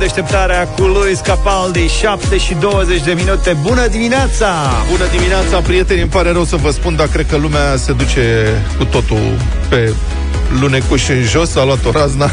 [0.00, 4.46] deșteptarea cu Luis Capaldi 7 și 20 de minute Bună dimineața!
[4.90, 8.48] Bună dimineața, prieteni, îmi pare rău să vă spun Dar cred că lumea se duce
[8.78, 9.36] cu totul
[9.68, 9.92] Pe
[10.60, 12.30] lunecuș în jos A luat o razna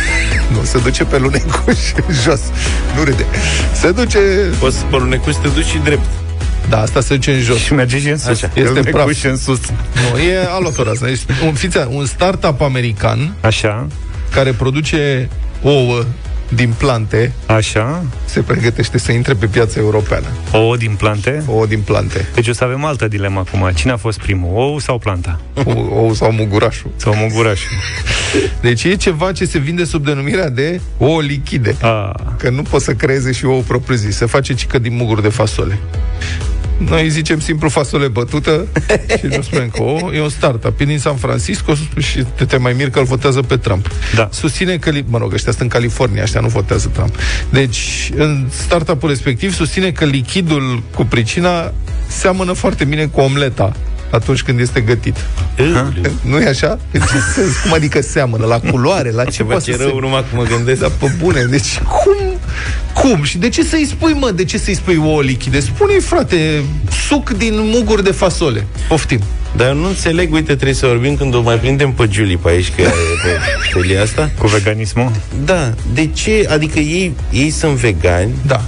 [0.54, 2.40] Nu, se duce pe lunecuș în jos
[2.96, 3.26] Nu râde
[3.72, 4.18] Se duce...
[4.58, 6.06] Poți pe lunecuș să te duci și drept
[6.68, 7.58] da, asta se duce în jos.
[7.58, 8.28] Și merge și în sus.
[8.28, 8.50] Așa.
[8.54, 9.12] Este praf.
[9.12, 9.58] și în sus.
[9.92, 11.08] Nu, e alotora asta.
[11.08, 13.86] Este un, fița, un startup american Așa.
[14.30, 15.28] care produce
[15.62, 16.04] ouă
[16.48, 20.26] din plante Așa se pregătește să intre pe piața europeană.
[20.52, 21.42] Ouă din plante?
[21.46, 22.28] Ouă din plante.
[22.34, 23.70] Deci o să avem altă dilemă acum.
[23.74, 25.40] Cine a fost primul, ou sau planta?
[25.64, 26.90] Ou, ou sau mugurașul.
[26.96, 27.70] Sau mugurașul.
[28.60, 31.76] Deci e ceva ce se vinde sub denumirea de ouă lichide.
[31.80, 32.12] A.
[32.38, 34.16] Că nu poți să creeze și ouă propriu-zis.
[34.16, 35.78] Se face cică din muguri de fasole.
[36.78, 38.66] Noi zicem simplu fasole bătută
[39.18, 40.76] și nu spunem că o, e un startup.
[40.76, 43.90] din San Francisco și te, te mai mir că îl votează pe Trump.
[44.14, 44.28] Da.
[44.32, 47.16] Susține că, mă rog, ăștia sunt în California, ăștia nu votează Trump.
[47.50, 51.72] Deci, în startup-ul respectiv susține că lichidul cu pricina
[52.06, 53.72] seamănă foarte bine cu omleta
[54.10, 55.16] atunci când este gătit.
[56.20, 56.78] Nu e așa?
[56.92, 57.56] În ce sens?
[57.62, 58.46] Cum adică seamănă?
[58.46, 59.10] La culoare?
[59.10, 60.00] La ce poate să rău se...
[60.00, 60.80] numai cum mă gândesc.
[60.80, 62.38] Dar pe bune, deci cum?
[62.94, 63.22] Cum?
[63.22, 64.30] Și de ce să-i spui, mă?
[64.30, 65.60] De ce să-i spui ouă lichide?
[65.60, 66.62] Spune-i, frate,
[67.08, 68.66] suc din muguri de fasole.
[68.88, 69.20] Poftim.
[69.56, 72.48] Dar eu nu înțeleg, uite, trebuie să vorbim când o mai prindem pe Julie pe
[72.50, 73.38] aici, că e pe
[73.72, 74.30] felia asta.
[74.38, 75.10] Cu veganismul?
[75.44, 75.74] Da.
[75.94, 76.46] De ce?
[76.50, 78.30] Adică ei, ei sunt vegani.
[78.46, 78.62] Da.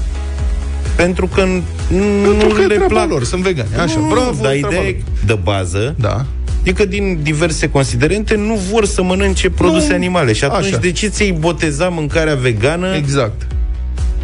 [0.98, 3.08] Pentru că nu Pentru că le plac.
[3.08, 3.68] lor, sunt vegani.
[3.80, 4.94] Așa, nu, bravo, dar ideea
[5.26, 6.24] de bază da.
[6.62, 10.32] e că din diverse considerente nu vor să mănânce produse nu, animale.
[10.32, 10.76] Și atunci așa.
[10.76, 12.94] de ce ți-ai boteza mâncarea vegană?
[12.96, 13.46] Exact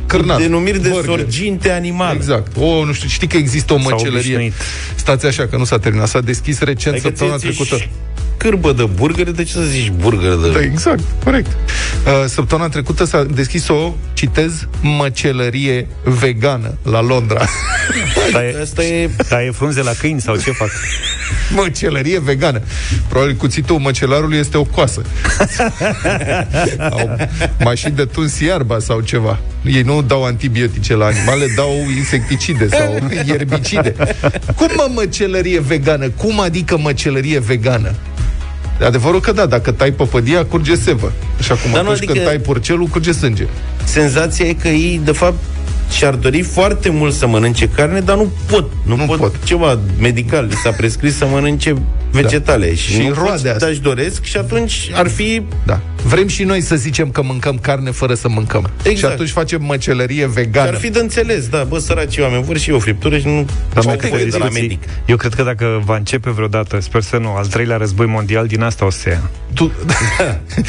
[0.07, 0.39] cârnat.
[0.39, 1.19] Denumiri de burger.
[1.19, 2.17] sorginte animale.
[2.17, 2.57] Exact.
[2.57, 4.53] O, nu știu, știi că există o măcelărie.
[4.95, 6.09] Stați așa, că nu s-a terminat.
[6.09, 7.77] S-a deschis recent adică săptămâna trecută
[8.37, 10.51] cârbă de burgere, de ce să zici burger de...
[10.51, 11.47] Da, exact, corect.
[11.47, 17.45] Uh, săptămâna trecută s-a deschis o, citez, măcelărie vegană la Londra.
[18.33, 19.11] Dar e, Asta e...
[19.29, 20.69] Da, e frunze la câini sau ce fac?
[21.57, 22.61] Măcelărie vegană.
[23.09, 25.03] Probabil cuțitul măcelarului este o coasă.
[26.91, 27.17] Au
[27.65, 29.39] mașini de tuns iarba sau ceva.
[29.65, 33.95] Ei nu dau antibiotice la animale, dau insecticide sau ierbicide.
[34.57, 36.09] Cum mă măcelărie vegană?
[36.09, 37.95] Cum adică măcelărie vegană?
[38.81, 41.13] Adevărul că da, dacă tai păpădia, curge sevă.
[41.39, 43.47] Așa cum Dar atunci adică când tai purcelul, curge sânge.
[43.85, 45.39] Senzația e că ei, de fapt,
[45.91, 48.71] și-ar dori foarte mult să mănânce carne, dar nu pot.
[48.87, 49.35] Nu, nu pot, pot.
[49.45, 51.75] Ceva medical li s-a prescris să mănânce
[52.23, 52.67] vegetale.
[52.67, 52.75] Da.
[52.75, 53.67] Și, și nu roade asta.
[53.67, 55.43] își doresc și atunci ar fi...
[55.67, 55.81] Da.
[56.07, 58.71] Vrem și noi să zicem că mâncăm carne fără să mâncăm.
[58.77, 58.97] Exact.
[58.99, 60.69] Și atunci facem măcelărie vegană.
[60.69, 61.65] Și ar fi de înțeles, da.
[61.65, 63.97] Bă, săraci oameni, vor și o friptură și nu au
[64.29, 64.83] de la medic.
[65.07, 68.63] Eu cred că dacă va începe vreodată, sper să nu, al treilea război mondial, din
[68.63, 69.31] asta o să ia.
[69.55, 69.73] Tu,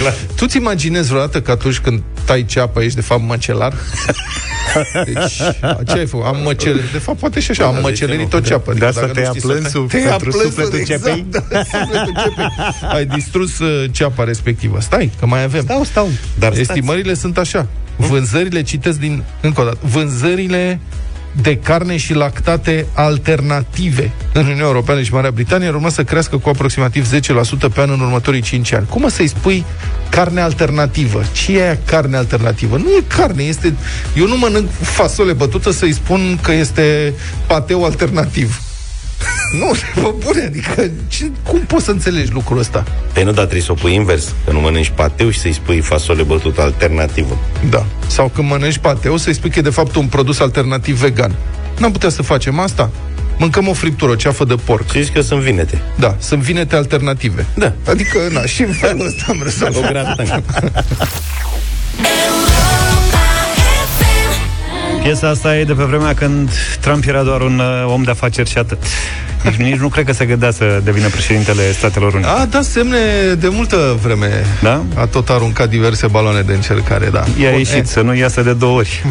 [0.03, 3.73] da, tu ți imaginezi vreodată că atunci când tai ceapă ești de fapt măcelar?
[5.05, 5.35] Deci,
[5.87, 6.25] ce ai făcut?
[6.25, 6.81] Am măcele...
[6.91, 8.73] De fapt, poate și așa, da, am măcelerit tot ceapă.
[8.73, 11.25] De asta te ia plânsul te pentru sufletul exact, cepei?
[11.49, 12.47] Da, sufletul cepei.
[12.89, 14.79] Ai distrus uh, ceapa respectivă.
[14.79, 15.61] Stai, că mai avem.
[15.61, 16.09] Stau, stau.
[16.39, 17.19] Dar Estimările stați.
[17.19, 17.67] sunt așa.
[17.95, 20.79] Vânzările, citesc din, încă o dată, vânzările
[21.41, 26.37] de carne și lactate alternative în Uniunea Europeană și Marea Britanie ar urma să crească
[26.37, 27.19] cu aproximativ 10%
[27.73, 28.85] pe an în următorii 5 ani.
[28.89, 29.65] Cum să-i spui
[30.09, 31.23] carne alternativă?
[31.31, 32.77] Ce e carne alternativă?
[32.77, 33.73] Nu e carne, este...
[34.17, 37.13] Eu nu mănânc fasole bătută să-i spun că este
[37.47, 38.64] pateu alternativ.
[39.51, 42.83] Nu, vă bune, adică ce, cum poți să înțelegi lucrul ăsta?
[43.13, 45.79] Păi nu, dar trebuie să o pui invers, că nu mănânci pateu și să-i spui
[45.79, 47.37] fasole bătută alternativă.
[47.69, 47.85] Da.
[48.07, 51.35] Sau când mănânci pateu, să-i spui că e de fapt un produs alternativ vegan.
[51.77, 52.89] N-am putea să facem asta?
[53.37, 54.91] Mâncăm o friptură, o ceafă de porc.
[54.91, 55.81] Și zici că sunt vinete.
[55.95, 57.45] Da, sunt vinete alternative.
[57.55, 57.73] Da.
[57.87, 60.19] Adică, na, și în felul ăsta am rezolvat.
[60.19, 60.25] O
[65.01, 68.49] Piesa asta e de pe vremea când Trump era doar un uh, om de afaceri
[68.49, 68.77] și atât.
[69.45, 72.29] Deci nici nu cred că se gândea să devină președintele Statelor Unite.
[72.29, 72.97] A dat semne
[73.39, 74.45] de multă vreme.
[74.61, 74.83] Da?
[74.95, 77.23] A tot aruncat diverse baloane de încercare, da.
[77.41, 77.85] I-a Bun, ieșit, e.
[77.85, 79.05] să nu iasă de două ori.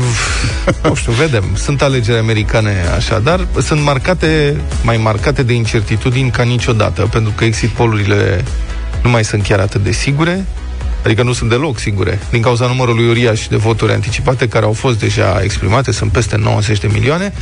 [0.82, 1.44] Nu știu, vedem.
[1.54, 7.44] Sunt alegeri americane așa, dar sunt marcate, mai marcate de incertitudini ca niciodată, pentru că
[7.44, 8.44] exit polurile
[9.02, 10.44] nu mai sunt chiar atât de sigure
[11.04, 14.98] adică nu sunt deloc sigure, din cauza numărului uriaș de voturi anticipate care au fost
[14.98, 17.32] deja exprimate, sunt peste 90 de milioane.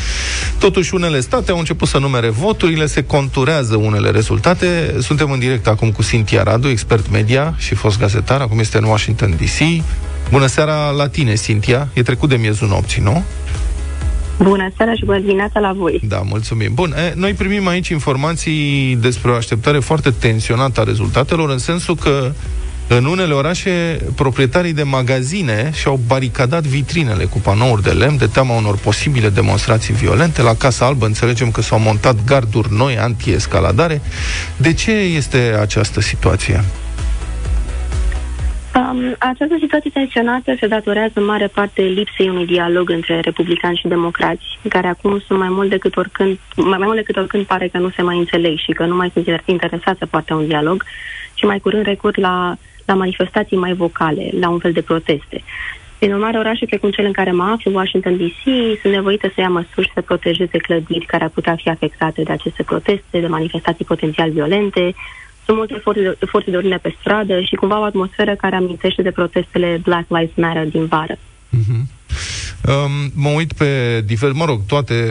[0.59, 4.94] Totuși, unele state au început să numere voturile, se conturează unele rezultate.
[5.00, 8.85] Suntem în direct acum cu Cintia Radu, expert media și fost gazetar, acum este în
[8.85, 9.85] Washington DC.
[10.31, 11.88] Bună seara la tine, Cintia.
[11.93, 13.25] E trecut de miezul nopții, nu?
[14.38, 16.00] Bună seara și bună dimineața la voi.
[16.09, 16.75] Da, mulțumim.
[16.75, 21.97] Bun, e, noi primim aici informații despre o așteptare foarte tensionată a rezultatelor, în sensul
[21.97, 22.32] că
[22.98, 28.56] În unele orașe, proprietarii de magazine și-au baricadat vitrinele cu panouri de lemn de teama
[28.56, 30.42] unor posibile demonstrații violente.
[30.42, 34.00] La Casa Albă înțelegem că s-au montat garduri noi anti-escaladare.
[34.56, 36.64] De ce este această situație?
[38.74, 43.88] Um, această situație tensionată se datorează în mare parte lipsei unui dialog între republicani și
[43.88, 47.78] democrați, care acum sunt mai mult decât oricând, mai, mai mult decât oricând pare că
[47.78, 50.84] nu se mai înțeleg și că nu mai sunt interesați să poartă un dialog,
[51.34, 55.43] și mai curând recurg la, la manifestații mai vocale, la un fel de proteste.
[55.99, 58.43] În urmare, orașe precum cel în care mă aflu, Washington DC,
[58.81, 62.62] sunt nevoite să ia măsuri să protejeze clădiri care ar putea fi afectate de aceste
[62.62, 64.94] proteste, de manifestații potențial violente,
[65.44, 69.02] sunt multe forțe de, forțe de ordine pe stradă și cumva o atmosferă care amintește
[69.02, 71.14] de protestele Black Lives Matter din vară.
[71.14, 72.01] Uh-huh.
[72.67, 75.05] Um, mă uit pe difer, mă rog, toate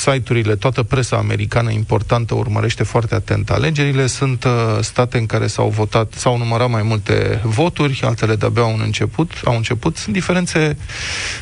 [0.00, 4.06] site-urile, toată presa americană importantă urmărește foarte atent alegerile.
[4.06, 8.78] Sunt uh, state în care s-au votat, s-au numărat mai multe voturi, altele de-abia au
[8.78, 9.96] început, au început.
[9.96, 10.76] Sunt diferențe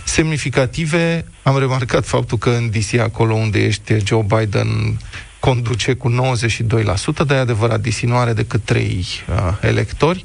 [0.05, 1.25] semnificative.
[1.43, 4.99] Am remarcat faptul că în DC, acolo unde ești Joe Biden,
[5.41, 10.25] conduce cu 92%, dar e adevărat, disinuare decât 3 uh, electori.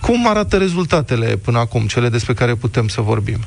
[0.00, 3.38] Cum arată rezultatele până acum, cele despre care putem să vorbim?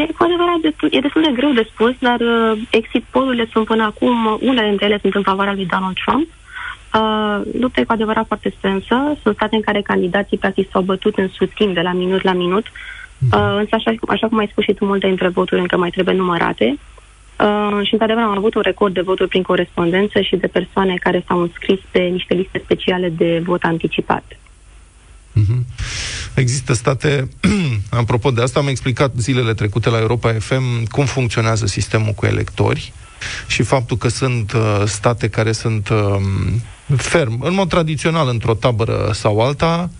[0.00, 3.64] E cu adevărat destul, e destul de greu de spus, dar uh, exit polurile sunt
[3.66, 6.26] până acum, unele dintre ele sunt în favoarea lui Donald Trump.
[6.94, 9.16] Uh, lupta e cu adevărat foarte strânsă.
[9.22, 12.66] Sunt state în care candidații practic s-au bătut în sutim de la minut la minut.
[13.18, 13.38] Mhm.
[13.38, 16.14] Uh, însă, așa, așa cum ai spus și tu, multe dintre voturi încă mai trebuie
[16.14, 16.78] numărate.
[17.40, 21.24] Uh, și, într-adevăr, am avut un record de voturi prin corespondență și de persoane care
[21.26, 24.24] s-au înscris pe niște liste speciale de vot anticipat.
[25.34, 25.64] Mm-hmm.
[26.34, 27.28] Există state,
[27.90, 32.92] apropo de asta, am explicat zilele trecute la Europa FM cum funcționează sistemul cu electori
[33.46, 36.16] și faptul că sunt uh, state care sunt uh,
[36.96, 39.90] ferm, în mod tradițional, într-o tabără sau alta,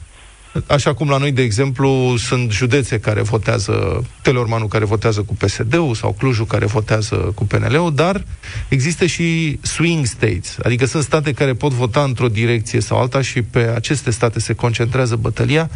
[0.66, 5.94] Așa cum la noi, de exemplu, sunt județe care votează, Teleormanul care votează cu PSD-ul
[5.94, 8.24] sau Clujul care votează cu PNL-ul, dar
[8.68, 13.42] există și swing states, adică sunt state care pot vota într-o direcție sau alta și
[13.42, 15.70] pe aceste state se concentrează bătălia.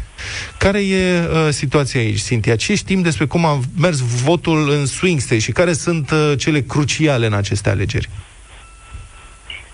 [0.59, 2.57] Care e uh, situația aici, Sintia?
[2.57, 6.61] Ce știm despre cum a mers votul în swing state și care sunt uh, cele
[6.61, 8.09] cruciale în aceste alegeri?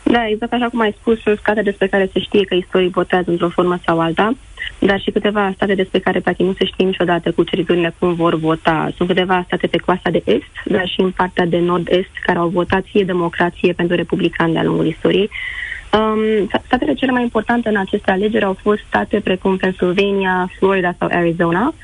[0.02, 3.30] Da, exact așa cum ai spus, sunt state despre care se știe că istorii votează
[3.30, 4.36] într-o formă sau alta,
[4.78, 8.34] dar și câteva state despre care poate nu se știe niciodată cu certitudine cum vor
[8.34, 8.92] vota.
[8.96, 12.48] Sunt câteva state pe coasta de est, dar și în partea de nord-est, care au
[12.48, 15.30] votat fie democrație pentru republican de-a lungul istoriei.
[15.98, 21.08] Um, statele cele mai importante în aceste alegeri au fost state precum Pennsylvania, Florida sau
[21.12, 21.74] Arizona.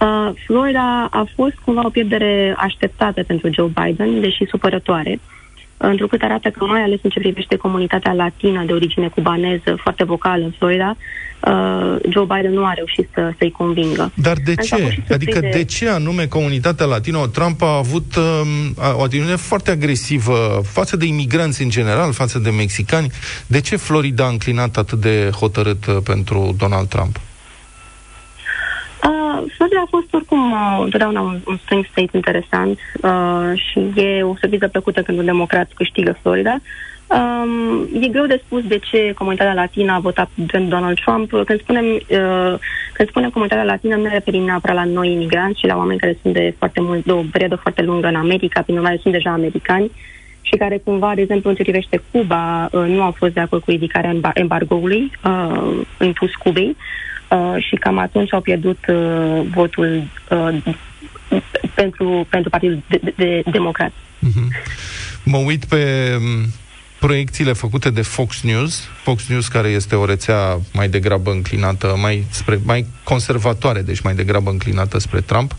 [0.00, 5.18] Uh, Florida a fost cumva o pierdere așteptată pentru Joe Biden, deși supărătoare.
[5.20, 10.04] Uh, întrucât arată că mai ales în ce privește comunitatea latină de origine cubaneză, foarte
[10.04, 10.96] vocală în Florida,
[11.40, 14.12] uh, Joe Biden nu a reușit să, să-i convingă.
[14.14, 15.04] Dar de ce?
[15.10, 15.48] Adică de...
[15.48, 21.06] de ce anume comunitatea latină, Trump a avut uh, o atitudine foarte agresivă față de
[21.06, 23.10] imigranți în general, față de mexicani.
[23.46, 27.16] De ce Florida a înclinat atât de hotărât uh, pentru Donald Trump?
[29.56, 34.34] Florida a fost oricum uh, întotdeauna un, un swing state interesant uh, și e o
[34.40, 36.60] surpriză plăcută când un democrat câștigă Florida.
[37.08, 41.30] Um, e greu de spus de ce comunitatea latină a votat pentru Donald Trump.
[41.30, 42.54] Când spunem, uh,
[42.92, 46.18] când spunem comunitatea latină, nu ne referim neapărat la noi imigranți, ci la oameni care
[46.22, 49.30] sunt de foarte mult, de o perioadă foarte lungă în America, prin urmare sunt deja
[49.30, 49.90] americani
[50.40, 53.62] și care cumva, de exemplu, în ce privește Cuba, uh, nu au fost de acord
[53.62, 56.76] cu ridicarea embargoului uh, impus Cubei.
[57.30, 60.74] Uh, și cam atunci au pierdut uh, votul uh,
[61.74, 63.90] pentru, pentru Partidul de, de, de Democrat.
[63.90, 64.66] Uh-huh.
[65.24, 66.46] Mă uit pe um,
[66.98, 72.24] proiecțiile făcute de Fox News, Fox News care este o rețea mai degrabă înclinată, mai,
[72.30, 75.54] spre, mai conservatoare, deci mai degrabă înclinată spre Trump.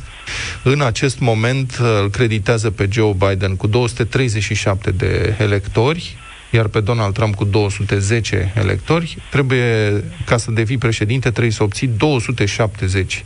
[0.64, 6.18] În acest moment uh, îl creditează pe Joe Biden cu 237 de electori,
[6.52, 11.88] iar pe Donald Trump cu 210 electori, trebuie, ca să devii președinte, trebuie să obții
[11.88, 13.24] 270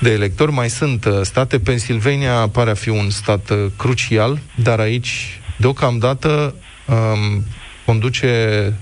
[0.00, 0.52] de electori.
[0.52, 6.54] Mai sunt uh, state, Pennsylvania pare a fi un stat uh, crucial, dar aici, deocamdată,
[6.86, 7.44] um,
[7.84, 8.72] conduce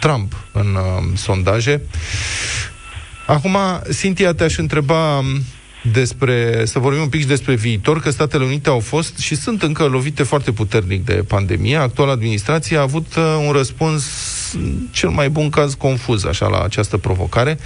[0.00, 1.80] Trump în um, sondaje.
[3.26, 3.56] Acum,
[3.98, 5.42] Cintia, te-aș întreba um,
[5.92, 9.62] despre, să vorbim un pic și despre viitor, că Statele Unite au fost și sunt
[9.62, 11.76] încă lovite foarte puternic de pandemie.
[11.76, 14.04] Actuala administrație a avut uh, un răspuns
[14.90, 17.58] cel mai bun caz confuz așa la această provocare.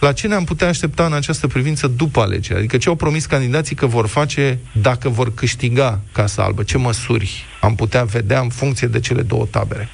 [0.00, 2.58] La ce ne-am putea aștepta în această privință după alegeri?
[2.58, 6.62] Adică ce au promis candidații că vor face dacă vor câștiga Casa Albă?
[6.62, 9.88] Ce măsuri am putea vedea în funcție de cele două tabere?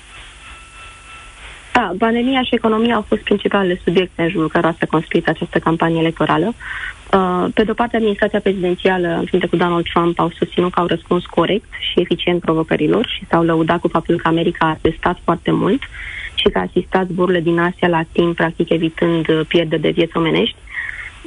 [1.72, 6.00] Da, pandemia și economia au fost principalele subiecte în jurul cărora s-a construit această campanie
[6.00, 6.54] electorală.
[7.16, 11.26] Uh, pe de-o parte, administrația prezidențială, în cu Donald Trump, au susținut că au răspuns
[11.26, 15.82] corect și eficient provocărilor și s-au lăudat cu faptul că America a testat foarte mult
[16.34, 20.56] și că a asistat zborurile din Asia la timp, practic evitând pierderi de vieți omenești.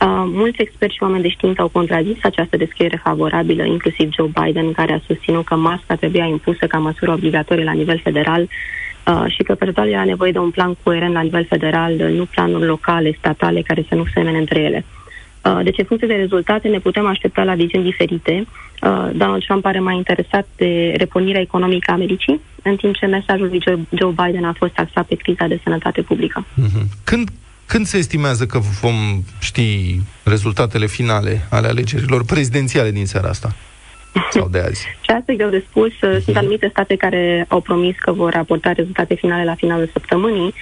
[0.02, 4.72] Uh, mulți experți și oameni de știință au contrazis această descriere favorabilă, inclusiv Joe Biden,
[4.72, 9.44] care a susținut că masca trebuia impusă ca măsură obligatorie la nivel federal uh, și
[9.44, 13.62] că personalul era nevoie de un plan coerent la nivel federal, nu planuri locale, statale,
[13.62, 14.86] care să nu semene între ele.
[14.88, 15.05] Uh,
[15.64, 18.48] deci, în funcție de rezultate, ne putem aștepta la viziuni diferite.
[18.82, 23.48] Uh, Donald Trump pare mai interesat de reponirea economică a Americii, în timp ce mesajul
[23.48, 26.46] lui Joe Biden a fost axat pe criza de sănătate publică.
[26.46, 26.88] Mm-hmm.
[27.04, 27.30] Când,
[27.66, 28.96] când se estimează că vom
[29.40, 33.56] ști rezultatele finale ale alegerilor prezidențiale din seara asta?
[34.32, 34.82] Sau de azi?
[35.02, 35.92] Și asta e greu de spus.
[35.92, 36.24] Uh-huh.
[36.24, 40.54] Sunt anumite state care au promis că vor raporta rezultate finale la finalul săptămânii.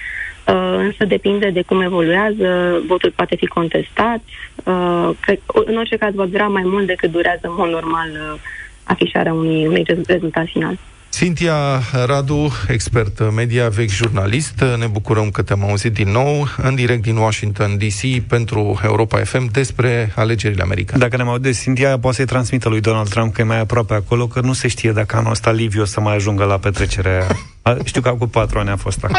[0.48, 4.20] Uh, însă depinde de cum evoluează, votul poate fi contestat.
[4.64, 8.40] Uh, cred, în orice caz va dura mai mult decât durează în mod normal uh,
[8.84, 10.78] afișarea unui, unui rezultat final.
[11.12, 17.02] Cintia Radu, expert media, vechi jurnalist, ne bucurăm că te-am auzit din nou în direct
[17.02, 20.98] din Washington DC pentru Europa FM despre alegerile americane.
[20.98, 24.26] Dacă ne-am auzit, Cintia poate să-i transmită lui Donald Trump că e mai aproape acolo,
[24.26, 27.26] că nu se știe dacă anul ăsta Liviu o să mai ajungă la petrecerea.
[27.84, 29.18] Știu că cu patru ani a fost acolo.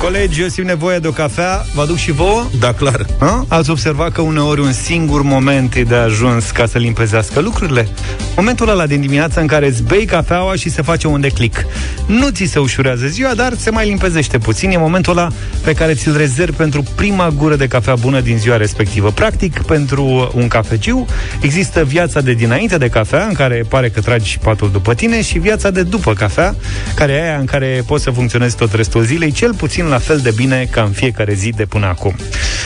[0.00, 2.46] Colegi, eu simt nevoie de o cafea, vă aduc și vouă?
[2.58, 3.06] Da, clar.
[3.18, 3.44] Ha?
[3.48, 7.88] Ați observat că uneori un singur moment e de ajuns ca să limpezească lucrurile?
[8.36, 11.66] Momentul ăla din dimineața în care îți bei cafeaua și se face un declic.
[12.06, 14.70] Nu ți se ușurează ziua, dar se mai limpezește puțin.
[14.70, 15.28] E momentul ăla
[15.64, 19.10] pe care ți-l rezervi pentru prima gură de cafea bună din ziua respectivă.
[19.10, 21.06] Practic, pentru un cafeciu
[21.40, 25.38] există viața de dinainte de cafea, în care pare că tragi patul după tine, și
[25.38, 26.54] viața de după cafea,
[26.94, 30.18] care e aia în care poți să funcționezi tot restul zilei, cel puțin la fel
[30.18, 32.14] de bine ca în fiecare zi de până acum.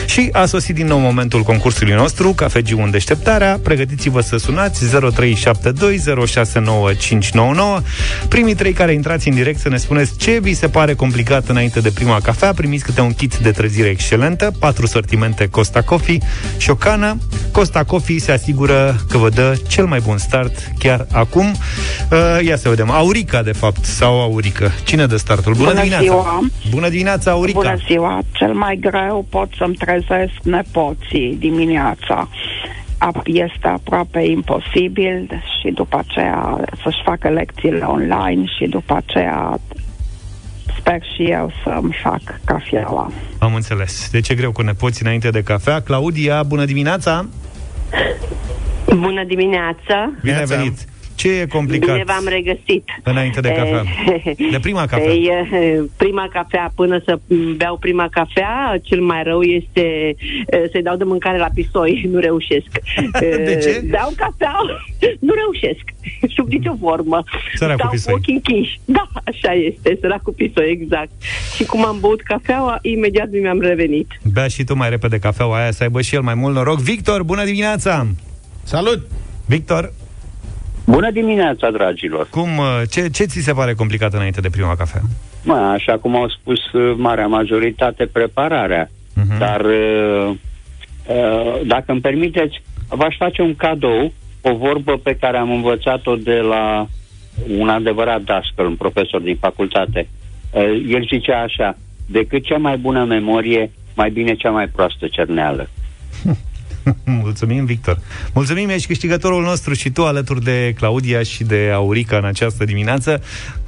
[0.05, 3.59] Și a sosit din nou momentul concursului nostru, Cafegiu în deșteptarea.
[3.63, 4.89] Pregătiți-vă să sunați 0372069599.
[8.29, 11.79] Primii trei care intrați în direct să ne spuneți ce vi se pare complicat înainte
[11.79, 12.53] de prima cafea.
[12.53, 16.17] Primiți câte un kit de trezire excelentă, patru sortimente Costa Coffee
[16.57, 17.17] și o cană.
[17.51, 21.55] Costa Coffee se asigură că vă dă cel mai bun start chiar acum.
[22.11, 22.91] Uh, ia să vedem.
[22.91, 24.71] Aurica, de fapt, sau Aurică.
[24.83, 25.53] Cine dă startul?
[25.53, 26.03] Bună, Bună dimineața!
[26.03, 26.49] Ziua.
[26.69, 27.59] Bună dimineața, Aurica!
[27.59, 28.19] Bună ziua!
[28.31, 32.29] Cel mai greu pot să-mi trezesc nepoții dimineața.
[33.25, 39.59] Este aproape imposibil și după aceea să-și facă lecțiile online și după aceea
[40.79, 43.11] sper și eu să-mi fac cafeaua.
[43.37, 44.09] Am înțeles.
[44.11, 45.81] Deci e greu cu nepoții înainte de cafea.
[45.81, 47.25] Claudia, bună dimineața!
[48.85, 50.11] Bună dimineața!
[50.21, 50.77] Bine venit!
[51.15, 51.91] Ce e complicat?
[51.91, 52.83] Bine v-am regăsit.
[53.03, 53.83] Înainte de cafea.
[54.51, 55.13] De prima cafea.
[55.13, 55.29] Ei,
[55.97, 57.19] prima cafea, până să
[57.55, 60.15] beau prima cafea, cel mai rău este
[60.71, 61.93] să-i dau de mâncare la pisoi.
[62.11, 62.69] Nu reușesc.
[63.45, 63.83] De ce?
[63.89, 64.55] Beau cafea,
[65.27, 65.83] nu reușesc.
[66.35, 67.23] Sub nicio formă.
[67.55, 68.13] Săracul pisoi.
[68.13, 68.79] ochii închiși.
[68.85, 69.97] Da, așa este.
[70.01, 71.11] Săracul pisoi, exact.
[71.55, 74.07] Și cum am băut cafeaua, imediat mi-am revenit.
[74.33, 76.79] Bea și tu mai repede cafeaua aia, să aibă și el mai mult noroc.
[76.79, 78.07] Victor, bună dimineața!
[78.63, 79.07] Salut!
[79.45, 79.93] Victor,
[80.85, 82.27] Bună dimineața, dragilor!
[82.29, 85.01] Cum, uh, ce, ce ți se pare complicat înainte de prima cafea?
[85.43, 88.85] Mă, așa cum au spus uh, marea majoritate, prepararea.
[88.85, 89.37] Uh-huh.
[89.37, 90.29] Dar, uh,
[91.07, 96.35] uh, dacă îmi permiteți, v-aș face un cadou, o vorbă pe care am învățat-o de
[96.35, 96.87] la
[97.57, 100.07] un adevărat dascăl, un profesor din facultate.
[100.51, 105.69] Uh, el zicea așa, decât cea mai bună memorie, mai bine cea mai proastă cerneală.
[107.23, 107.99] Mulțumim, Victor.
[108.33, 113.21] Mulțumim, ești câștigătorul nostru și tu alături de Claudia și de Aurica în această dimineață.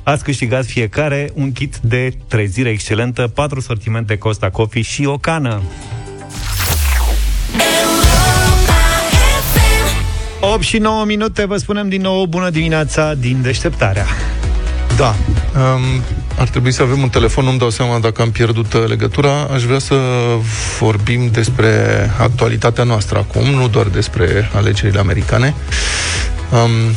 [0.04, 5.62] Ați câștigat fiecare un kit de trezire excelentă, patru sortimente Costa Coffee și o cană.
[10.40, 14.06] 8 și 9 minute, vă spunem din nou bună dimineața din deșteptarea.
[14.98, 15.16] Da,
[15.56, 16.02] um,
[16.38, 19.48] ar trebui să avem un telefon, nu-mi dau seama dacă am pierdut uh, legătura.
[19.53, 19.96] Aș vrea să
[20.79, 21.70] vorbim despre
[22.20, 25.56] actualitatea noastră acum, nu doar despre alegerile americane.
[26.51, 26.96] Um,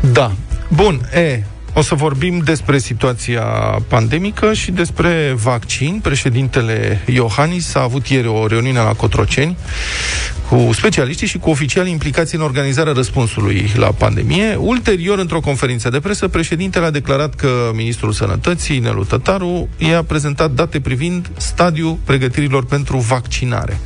[0.00, 0.32] da.
[0.68, 1.42] Bun, e,
[1.74, 3.42] o să vorbim despre situația
[3.88, 5.98] pandemică și despre vaccin.
[6.02, 9.56] Președintele Iohannis a avut ieri o reuniune la Cotroceni
[10.48, 14.54] cu specialiștii și cu oficiali implicați în organizarea răspunsului la pandemie.
[14.54, 20.50] Ulterior, într-o conferință de presă, președintele a declarat că ministrul sănătății, Nelu Tătaru, i-a prezentat
[20.50, 23.80] date privind stadiul pregătirilor pentru vaccinare.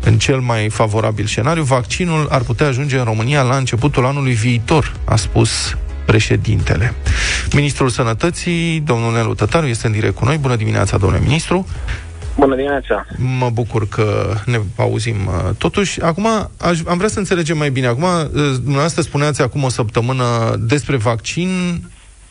[0.00, 4.96] În cel mai favorabil scenariu, vaccinul ar putea ajunge în România la începutul anului viitor,
[5.04, 5.76] a spus
[6.10, 6.94] președintele.
[7.52, 10.36] Ministrul Sănătății, domnul Nelu Tătaru, este în direct cu noi.
[10.36, 11.66] Bună dimineața, domnule ministru!
[12.38, 13.06] Bună dimineața!
[13.38, 16.00] Mă bucur că ne auzim uh, totuși.
[16.02, 16.26] Acum,
[16.60, 17.86] aș, am vrea să înțelegem mai bine.
[17.86, 20.24] Acum, uh, dumneavoastră spuneați acum o săptămână
[20.58, 21.48] despre vaccin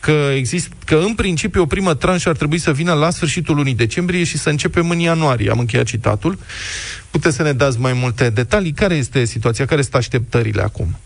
[0.00, 3.74] că există, că în principiu o primă tranșă ar trebui să vină la sfârșitul lunii
[3.74, 5.50] decembrie și să începem în ianuarie.
[5.50, 6.38] Am încheiat citatul.
[7.10, 8.72] Puteți să ne dați mai multe detalii?
[8.72, 9.64] Care este situația?
[9.64, 10.96] Care sunt așteptările acum?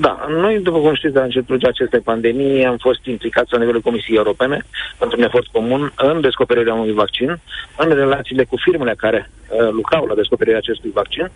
[0.00, 3.80] Da, noi, după cum știți, de la începutul acestei pandemii am fost implicați la nivelul
[3.80, 4.64] Comisiei Europene
[4.98, 7.40] pentru un efort comun în descoperirea unui vaccin,
[7.78, 11.30] în relațiile cu firmele care uh, lucrau la descoperirea acestui vaccin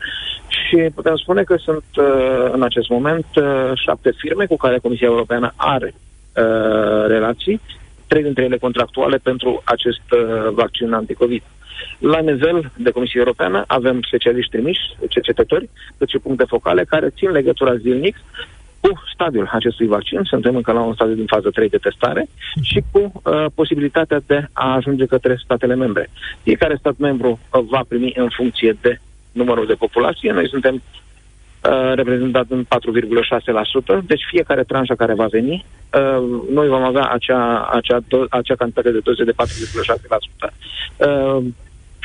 [0.48, 5.06] și putem spune că sunt uh, în acest moment uh, șapte firme cu care Comisia
[5.06, 7.60] Europeană are uh, relații,
[8.06, 11.42] trei dintre ele contractuale pentru acest uh, vaccin anticovid.
[11.98, 17.30] La nivel de Comisie Europeană avem specialiști trimiși, cercetători, cât și puncte focale care țin
[17.30, 18.16] legătura zilnic
[18.80, 22.28] cu stadiul acestui vaccin, suntem încă la un stadiu din fază 3 de testare,
[22.62, 26.10] și cu uh, posibilitatea de a ajunge către statele membre.
[26.42, 29.00] Fiecare stat membru uh, va primi în funcție de
[29.32, 30.32] numărul de populație.
[30.32, 36.82] Noi suntem uh, reprezentat în 4,6%, deci fiecare tranșă care va veni, uh, noi vom
[36.82, 40.52] avea acea, acea, do- acea cantitate de doze de 4,6%.
[40.96, 41.44] Uh,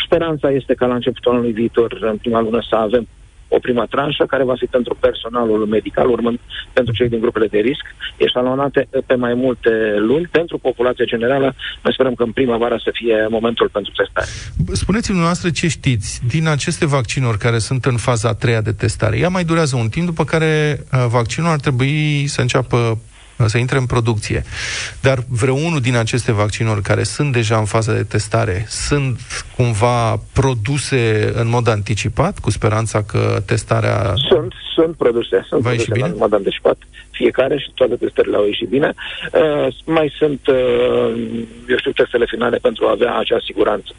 [0.05, 3.07] speranța este ca la începutul anului viitor, în prima lună, să avem
[3.55, 6.39] o prima tranșă care va fi pentru personalul medical, urmând
[6.73, 7.85] pentru cei din grupele de risc,
[8.17, 10.27] eșalonate pe mai multe luni.
[10.31, 14.27] Pentru populația generală, noi sperăm că în primăvară să fie momentul pentru testare.
[14.73, 19.17] Spuneți-mi noastră ce știți din aceste vaccinuri care sunt în faza a treia de testare.
[19.17, 22.97] Ea mai durează un timp, după care uh, vaccinul ar trebui să înceapă
[23.47, 24.43] să intre în producție.
[25.01, 29.19] Dar vreunul din aceste vaccinuri care sunt deja în fază de testare sunt
[29.55, 34.13] cumva produse în mod anticipat, cu speranța că testarea...
[34.29, 35.45] Sunt, sunt produse.
[35.47, 36.07] Sunt Va produse bine?
[36.07, 36.77] în mod anticipat.
[37.11, 38.93] Fiecare și toate testările au ieșit bine.
[39.33, 41.11] Uh, mai sunt, uh,
[41.67, 43.91] eu știu, testele finale pentru a avea acea siguranță.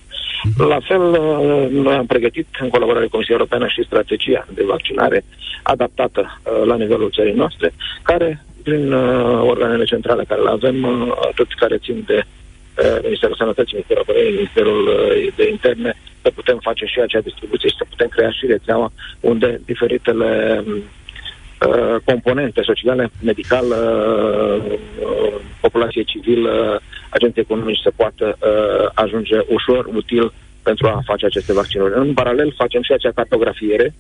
[0.44, 0.68] Mhm.
[0.68, 5.24] La fel, uh, noi am pregătit, în colaborare cu Comisia Europeană, și strategia de vaccinare
[5.62, 11.12] adaptată uh, la nivelul țării noastre, care prin uh, organele centrale care le avem, uh,
[11.30, 16.58] atât care țin de uh, Ministerul Sănătății, Ministerul Apărării, Ministerul uh, de Interne, să putem
[16.62, 23.10] face și acea distribuție și să putem crea și rețeaua unde diferitele uh, componente sociale,
[23.22, 31.02] medical, uh, uh, populație civilă, agenții economici să poată uh, ajunge ușor, util pentru a
[31.04, 31.94] face aceste vaccinuri.
[31.94, 33.94] În paralel facem și acea cartografiere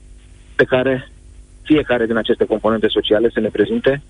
[0.56, 1.08] pe care
[1.62, 4.02] fiecare din aceste componente sociale să ne prezinte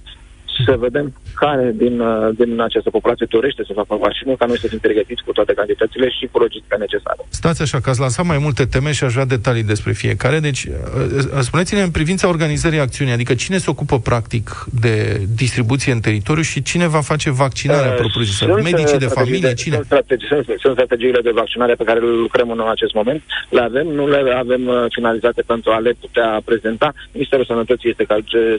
[0.67, 4.67] să vedem care din, uh, din această populație dorește să facă vaccinul, ca noi să
[4.67, 7.21] fim pregătiți cu toate cantitățile și cu logistica necesară.
[7.29, 10.39] Stați așa, că ați lansat mai multe teme și aș vrea detalii despre fiecare.
[10.41, 10.73] Deci, uh,
[11.17, 16.43] uh, spuneți-ne în privința organizării acțiunii, adică cine se ocupă practic de distribuție în teritoriu
[16.43, 18.45] și cine va face vaccinarea uh, propriu-zisă?
[18.47, 19.49] Medicii de familie?
[19.49, 19.75] De, cine?
[19.75, 23.23] Sunt, strategii, sunt, sunt strategiile de vaccinare pe care le lucrăm în acest moment.
[23.51, 26.93] Le avem, nu le avem uh, finalizate pentru a le putea prezenta.
[27.13, 28.07] Ministerul Sănătății este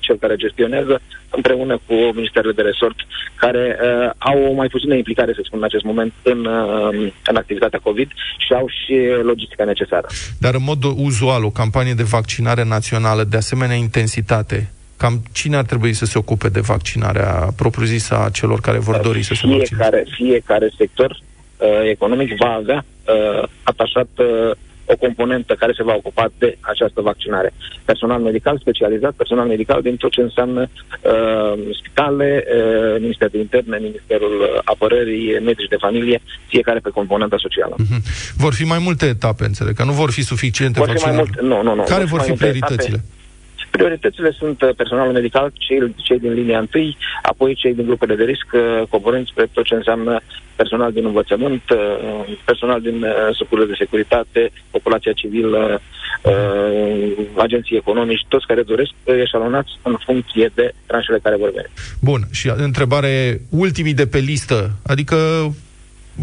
[0.02, 2.96] cel care gestionează împreună cu ministerele de resort,
[3.36, 7.36] care uh, au o mai puțină implicare, să spun, în acest moment în, uh, în
[7.36, 10.08] activitatea COVID și au și logistica necesară.
[10.40, 15.66] Dar în mod uzual, o campanie de vaccinare națională de asemenea intensitate, cam cine ar
[15.66, 19.76] trebui să se ocupe de vaccinarea propriu-zisă a celor care vor dori să se vaccineze?
[19.76, 24.52] Fiecare, fiecare sector uh, economic va avea uh, atașat uh,
[24.86, 27.54] o componentă care se va ocupa de această vaccinare.
[27.86, 33.78] Personal medical specializat, personal medical din tot ce înseamnă uh, spitale, uh, Ministerul de Interne,
[33.78, 37.76] Ministerul Apărării, medici de familie, fiecare pe componenta socială.
[37.76, 38.34] Mm-hmm.
[38.38, 41.42] Vor fi mai multe etape, înțeleg, că nu vor fi suficiente vor fi mai multe,
[41.42, 41.84] nu, nu, nu.
[41.84, 42.96] Care vor, vor fi prioritățile?
[42.96, 43.14] Etape.
[43.70, 48.24] Prioritățile sunt uh, personalul medical, cei, cei din linia întâi, apoi cei din grupele de
[48.24, 50.22] risc, uh, coborând spre tot ce înseamnă
[50.56, 55.82] personal din învățământ, uh, personal din sucurile de securitate, populația civilă,
[57.38, 61.68] agenții economici, toți care doresc eșalonați în funcție de tranșele care vor veni.
[62.02, 65.16] Bun, și întrebare ultimii de pe listă, adică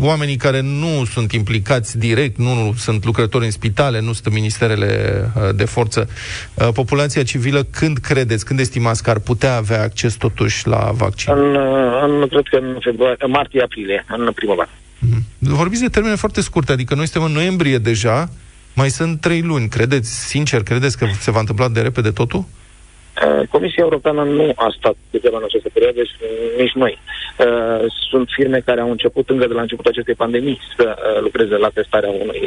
[0.00, 5.20] oamenii care nu sunt implicați direct, nu sunt lucrători în spitale, nu sunt în ministerele
[5.36, 6.08] uh, de forță,
[6.54, 11.32] uh, populația civilă, când credeți, când estimați că ar putea avea acces totuși la vaccin?
[11.32, 14.70] În, uh, în cred că în februarie, martie-aprilie, în primăvară.
[14.70, 15.22] Mm-hmm.
[15.38, 18.30] Vorbiți de termene foarte scurte, adică noi suntem în noiembrie deja,
[18.74, 19.68] mai sunt trei luni.
[19.68, 22.38] Credeți, sincer, credeți că se va întâmpla de repede totul?
[22.38, 22.61] Uh,
[23.50, 26.14] Comisia Europeană nu a stat degeaba în această perioadă și
[26.58, 26.98] nici noi.
[27.38, 31.56] Uh, sunt firme care au început încă de la începutul acestei pandemii să uh, lucreze
[31.56, 32.40] la testarea unui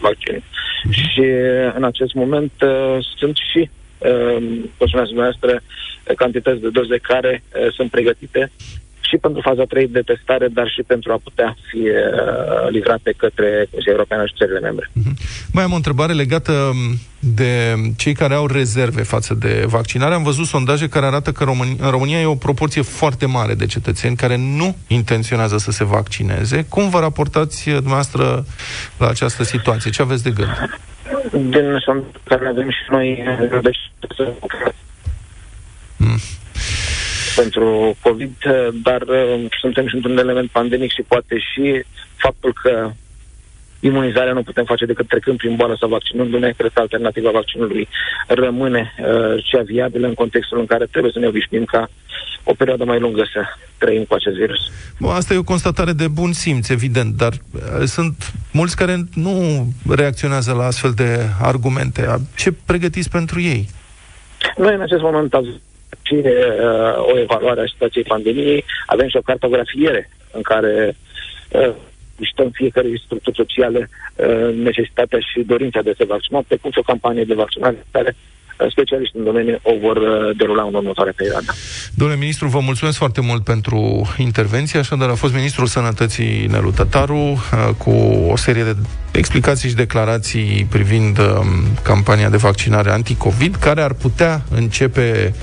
[0.00, 0.42] vaccin.
[0.90, 1.24] Și
[1.74, 2.52] în acest moment
[3.16, 3.70] sunt și,
[4.78, 5.60] cum spuneați dumneavoastră,
[6.16, 8.50] cantități de doze care sunt pregătite
[9.12, 13.66] și pentru faza 3 de testare, dar și pentru a putea fi uh, livrate către
[13.70, 14.90] Comisia Europeană și țările membre.
[14.90, 15.14] Uh-huh.
[15.52, 20.14] Mai am o întrebare legată um, de cei care au rezerve față de vaccinare.
[20.14, 23.66] Am văzut sondaje care arată că România, în România e o proporție foarte mare de
[23.66, 26.66] cetățeni care nu intenționează să se vaccineze.
[26.68, 28.44] Cum vă raportați uh, dumneavoastră
[28.98, 29.90] la această situație?
[29.90, 30.80] Ce aveți de gând?
[31.30, 33.22] Din sondaj care avem și noi,
[33.62, 33.90] deci,
[35.96, 36.18] mm
[37.36, 38.36] pentru COVID,
[38.82, 41.84] dar uh, suntem și într-un element pandemic și poate și
[42.16, 42.90] faptul că
[43.80, 47.88] imunizarea nu putem face decât trecând prin boală sau vaccinându-ne, cred că alternativa vaccinului
[48.26, 51.88] rămâne uh, cea viabilă în contextul în care trebuie să ne obișnuim ca
[52.44, 53.40] o perioadă mai lungă să
[53.78, 54.60] trăim cu acest virus.
[55.00, 59.66] Bun, asta e o constatare de bun simț, evident, dar uh, sunt mulți care nu
[59.88, 62.06] reacționează la astfel de argumente.
[62.36, 63.68] Ce pregătiți pentru ei?
[64.56, 65.60] Noi în acest moment avem
[66.02, 70.96] și uh, o evaluare a situației pandemiei, avem și o cartografiere în care
[71.48, 71.72] uh,
[72.16, 76.90] listăm fiecare structură sociale uh, necesitatea și dorința de a se vaccina, precum și o
[76.92, 78.16] campanie de vaccinare care
[78.70, 81.52] specialiști în domeniu o vor uh, derula în următoarea perioadă.
[81.94, 84.78] Domnule ministru, vă mulțumesc foarte mult pentru intervenție.
[84.78, 87.90] Așadar, a fost ministrul Sănătății Nelu Tătaru uh, cu
[88.30, 88.76] o serie de
[89.12, 91.46] explicații și declarații privind um,
[91.82, 95.34] campania de vaccinare anti-COVID, care ar putea începe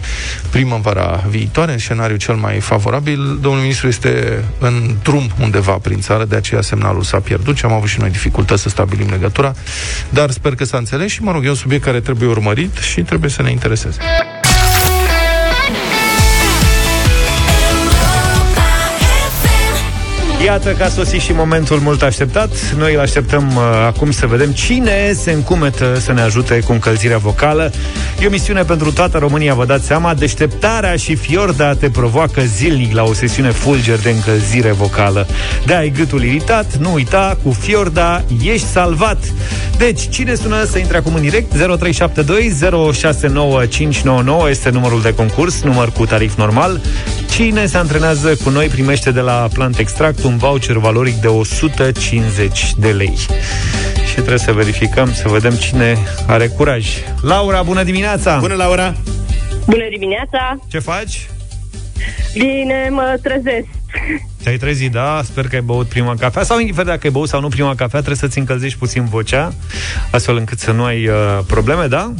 [0.51, 3.37] primăvara viitoare, în scenariu cel mai favorabil.
[3.41, 7.71] Domnul ministru este în drum undeva prin țară, de aceea semnalul s-a pierdut și am
[7.71, 9.53] avut și noi dificultăți să stabilim legătura,
[10.09, 13.01] dar sper că s-a înțeles și, mă rog, e un subiect care trebuie urmărit și
[13.09, 13.99] trebuie să ne intereseze.
[20.45, 22.73] Iată că a sosit și momentul mult așteptat.
[22.77, 27.17] Noi îl așteptăm uh, acum să vedem cine se încumetă să ne ajute cu încălzirea
[27.17, 27.71] vocală.
[28.21, 30.13] E o misiune pentru toată România, vă dați seama.
[30.13, 35.27] Deșteptarea și Fiorda te provoacă zilnic la o sesiune fulger de încălzire vocală.
[35.65, 39.23] De ai gâtul iritat, nu uita, cu Fiorda ești salvat.
[39.77, 41.51] Deci, cine sună să intre acum în direct?
[41.51, 42.53] 0372
[42.93, 46.81] 069599 este numărul de concurs, număr cu tarif normal.
[47.31, 52.73] Cine se antrenează cu noi primește de la Plant Extract un voucher valoric de 150
[52.77, 53.17] de lei.
[54.07, 56.87] Și trebuie să verificăm, să vedem cine are curaj.
[57.21, 58.37] Laura, bună dimineața!
[58.39, 58.95] Bună, Laura!
[59.65, 60.59] Bună dimineața!
[60.67, 61.29] Ce faci?
[62.33, 63.67] Bine, mă trezesc.
[64.43, 65.21] Te-ai trezit, da?
[65.23, 67.99] Sper că ai băut prima cafea sau indiferent dacă ai băut sau nu prima cafea,
[67.99, 69.53] trebuie să-ți încălzești puțin vocea,
[70.11, 72.13] astfel încât să nu ai uh, probleme, da?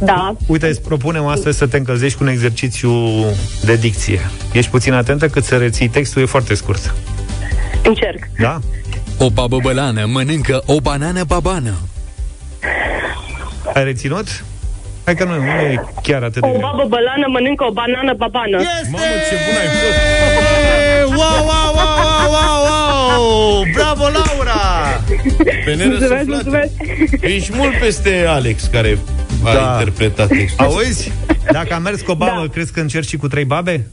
[0.00, 0.36] Da.
[0.46, 2.92] Uite, îți propunem astăzi să te încălzești cu un exercițiu
[3.64, 4.20] de dicție.
[4.52, 6.94] Ești puțin atentă cât să reții textul, e foarte scurt.
[7.84, 8.28] Încerc.
[8.40, 8.58] Da?
[9.18, 11.74] O babă bălană mănâncă o banană babană.
[13.74, 14.44] Ai reținut?
[15.04, 18.58] Hai că nu, nu e chiar atât de O babă bălană mănâncă o banană babană.
[18.60, 18.88] Este!
[18.90, 19.98] Mamă, ce bun ai fost!
[21.18, 23.62] Wow, wow, wow, wow, wow!
[23.74, 24.37] Bravo, Laura!
[25.64, 26.72] Pe mulțumesc, mulțumesc.
[27.20, 28.98] Ești mult peste Alex, care
[29.44, 29.72] a da.
[29.72, 30.64] interpretat textul.
[30.64, 31.12] Auzi?
[31.52, 32.52] Dacă am mers cu o babă, da.
[32.52, 33.86] crezi că încerci și cu trei babe?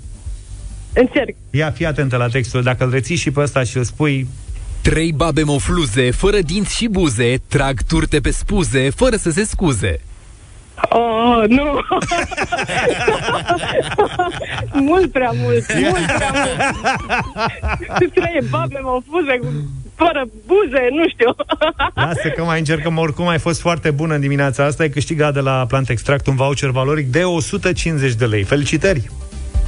[0.94, 1.36] Încerc.
[1.50, 2.64] Ia, fii atentă la textul.
[2.64, 4.28] Dacă îl reții și pe ăsta și îl spui...
[4.82, 10.00] Trei babe mofluze, fără dinți și buze, trag turte pe spuze, fără să se scuze.
[10.90, 11.80] Oh, nu!
[14.90, 18.14] mult prea mult, mult prea mult.
[18.14, 19.48] Trei babe mofluze cu
[19.96, 21.36] fără buze, nu știu.
[22.06, 25.40] Lasă că mai încercăm, oricum ai fost foarte bună în dimineața asta, ai câștigat de
[25.40, 28.44] la Plant Extract un voucher valoric de 150 de lei.
[28.44, 29.10] Felicitări!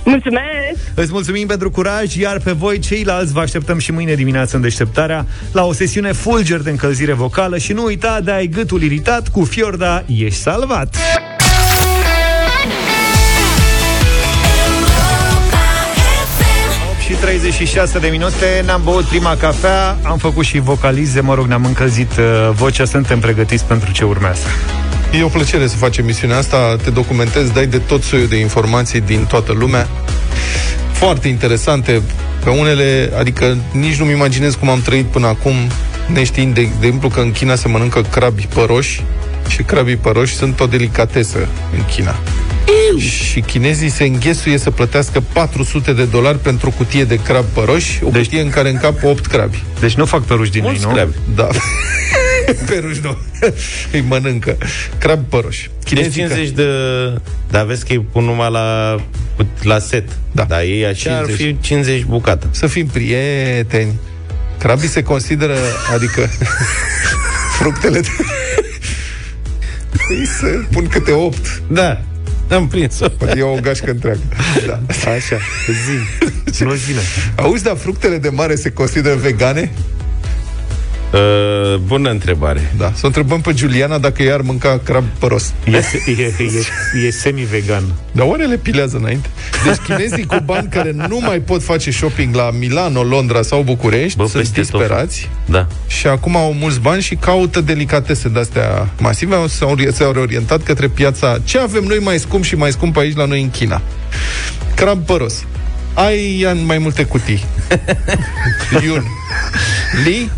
[0.03, 0.91] Mulțumesc!
[0.95, 5.25] Îți mulțumim pentru curaj, iar pe voi ceilalți vă așteptăm și mâine dimineață în deșteptarea
[5.51, 9.43] la o sesiune fulger de încălzire vocală și nu uita de ai gâtul iritat cu
[9.43, 10.95] Fiorda, ești salvat!
[17.27, 22.11] 36 de minute Ne-am băut prima cafea Am făcut și vocalize, mă rog, ne-am încălzit
[22.17, 24.47] uh, vocea Suntem pregătiți pentru ce urmează.
[25.19, 29.01] E o plăcere să faci emisiunea asta Te documentezi, dai de tot soiul de informații
[29.01, 29.87] Din toată lumea.
[30.91, 32.01] Foarte interesante
[32.43, 35.55] Pe unele, adică nici nu-mi imaginez Cum am trăit până acum
[36.13, 39.03] Neștiind, de, de exemplu, că în China se mănâncă crabi păroși
[39.47, 41.37] Și crabii păroși sunt o delicatesă
[41.73, 42.15] în China
[42.91, 42.97] Iu.
[42.97, 48.03] Și chinezii se înghesuie să plătească 400 de dolari pentru o cutie de crab păroși,
[48.03, 49.63] o deci, cutie în care încap 8 crabi.
[49.79, 50.89] Deci nu fac păruși din ei, nu?
[50.89, 51.13] Crabi.
[51.35, 51.47] Da.
[52.69, 53.17] Peruși nu.
[53.91, 54.57] Îi mănâncă.
[54.97, 55.69] Crab păroși.
[55.83, 56.63] Chinezii deci 50 de...
[57.49, 58.95] Dar vezi că îi pun numai la,
[59.61, 60.09] la set.
[60.31, 60.43] Da.
[60.43, 61.29] Dar ei așa 50.
[61.29, 62.47] ar fi 50 bucate.
[62.51, 63.93] Să fim prieteni.
[64.57, 65.55] Crabii se consideră,
[65.93, 66.29] adică
[67.59, 68.09] fructele de...
[70.09, 71.61] Ei să pun câte 8.
[71.67, 72.01] Da.
[72.51, 73.05] Am prins-o.
[73.35, 74.19] E o gașcă întreagă.
[74.67, 74.79] Da.
[75.09, 76.63] Așa, zi.
[76.63, 76.99] Nu zile.
[77.35, 79.71] Auzi, dar fructele de mare se consideră vegane?
[81.13, 82.73] Uh, bună întrebare.
[82.77, 82.91] Da.
[82.95, 85.53] Să o întrebăm pe Juliana dacă ea ar mânca crab păros.
[85.65, 86.33] E, e,
[87.01, 87.83] e, e semi-vegan.
[88.11, 89.29] Dar oare le pilează înainte?
[89.65, 94.17] Deci chinezii cu bani care nu mai pot face shopping la Milano, Londra sau București
[94.17, 94.79] Bă, sunt peste tot.
[94.79, 95.67] disperați Da.
[95.87, 99.35] și acum au mulți bani și caută delicatese de-astea masive.
[99.35, 103.15] Au- S-au, s-au reorientat către piața ce avem noi mai scump și mai scump aici
[103.15, 103.81] la noi în China.
[104.75, 105.43] Crab păros.
[105.93, 107.43] Ai în mai multe cutii.
[108.85, 109.03] Iun.
[110.05, 110.29] Li?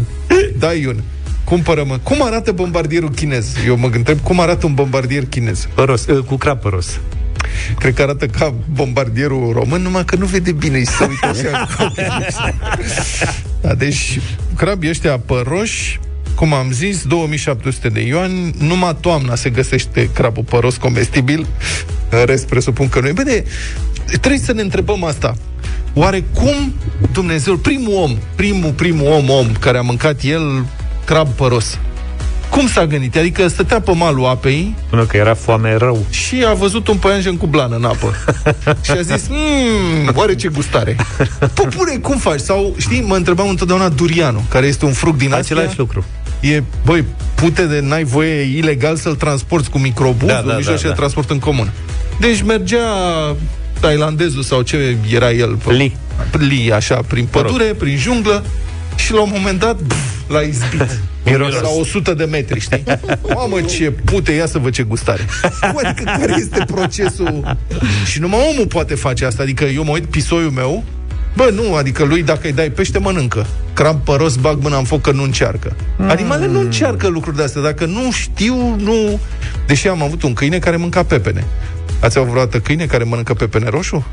[0.60, 1.04] Da, Iun.
[1.44, 1.98] Cumpără-mă.
[2.04, 3.56] Cum arată bombardierul chinez?
[3.66, 5.68] Eu mă întreb cum arată un bombardier chinez.
[5.74, 7.00] Păros, uh, cu crab păros.
[7.80, 11.68] Cred că arată ca bombardierul român, numai că nu vede bine și se uită așa.
[13.62, 14.20] da, deci,
[14.56, 16.00] crabii ăștia păroși,
[16.36, 21.48] cum am zis, 2700 de ioani, numai toamna se găsește crabul păros comestibil,
[22.10, 23.12] în rest presupun că nu e.
[23.12, 23.44] Bine,
[24.06, 25.36] trebuie să ne întrebăm asta.
[25.94, 26.74] Oare cum
[27.14, 30.66] Dumnezeu, primul om, primul, primul om, om care a mâncat el
[31.06, 31.78] crab păros,
[32.50, 33.16] cum s-a gândit?
[33.18, 36.06] Adică stătea pe malul apei Până că era foame rău.
[36.10, 38.14] și a văzut un păianjen cu blană în apă.
[38.86, 40.96] și a zis, mmm, oare ce gustare.
[41.54, 42.40] Pupure, cum faci?
[42.40, 45.56] Sau, știi, mă întrebam întotdeauna durianul, care este un fruct din Asia.
[45.56, 46.06] Același lucru.
[46.40, 50.56] E, băi, pute de n-ai voie ilegal să-l transporti cu microbuz, Da, da, da, un
[50.56, 50.94] mijloc da, de da.
[50.94, 51.72] transport în comun.
[52.20, 52.80] Deci mergea
[53.80, 55.96] tailandezul sau ce era el pe, Li.
[56.32, 58.46] Li, așa, prin pădure, prin junglă
[58.96, 61.00] și la un moment dat pf, l-a izbit.
[61.26, 61.54] Miros.
[61.54, 62.84] La 100 de metri, știi?
[63.36, 65.26] Mamă, ce pute, ia să văd ce gustare.
[65.62, 67.58] Adică care este procesul?
[68.06, 69.44] Și numai omul poate face asta.
[69.44, 70.84] Adică eu mă uit, pisoiul meu,
[71.36, 73.46] Bă, nu, adică lui dacă îi dai pește, mănâncă.
[73.74, 75.76] Crab păros, bag mâna în foc că nu încearcă.
[75.98, 76.10] Mm.
[76.10, 77.62] Animalele nu încearcă lucruri de astea.
[77.62, 79.20] Dacă nu știu, nu...
[79.68, 81.46] Deși am avut un câine care mânca pepene.
[82.02, 84.06] Ați avut vreodată câine care mănâncă pepene roșu?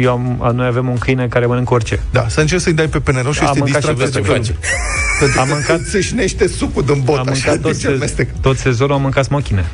[0.00, 2.00] Eu am, a, noi avem un câine care mănâncă orice.
[2.10, 4.56] Da, să încerci să-i dai pepene roșu, Am este mâncat și distracție văd ce face.
[5.20, 7.88] Pentru Am că mâncat- se șnește sucul din bot, am așa, mâncat tot, deci se,
[7.88, 8.28] amestec.
[8.40, 9.64] tot sezonul am mâncat smochine.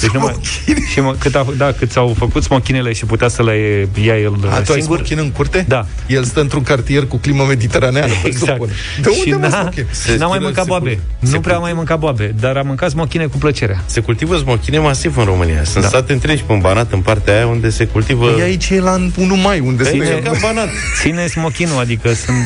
[0.00, 0.86] Deci nu mai, Smochine?
[0.90, 4.32] și mă, cât, a, da, cât s-au făcut smochinele și putea să le ia el
[4.50, 4.96] A, tu ai singur.
[4.96, 5.64] smochin în curte?
[5.68, 5.86] Da.
[6.06, 8.44] El stă într-un cartier cu climă mediteraneană, Exact.
[8.58, 8.68] presupun.
[9.02, 9.86] De unde și mă n-a, smochin?
[10.12, 10.98] și n-a mai Se- mâncat se- boabe.
[11.22, 13.80] se- Nu prea am mai mâncat boabe, dar am mâncat smochine cu plăcere.
[13.86, 15.64] Se cultivă smochine masiv în România.
[15.64, 15.88] Sunt Da.
[15.88, 18.34] state întregi pe Banat, în partea aia unde se cultivă...
[18.38, 20.68] E aici e la 1 mai, unde Aici se e ca Banat.
[21.00, 22.36] Ține smochinul, adică sunt,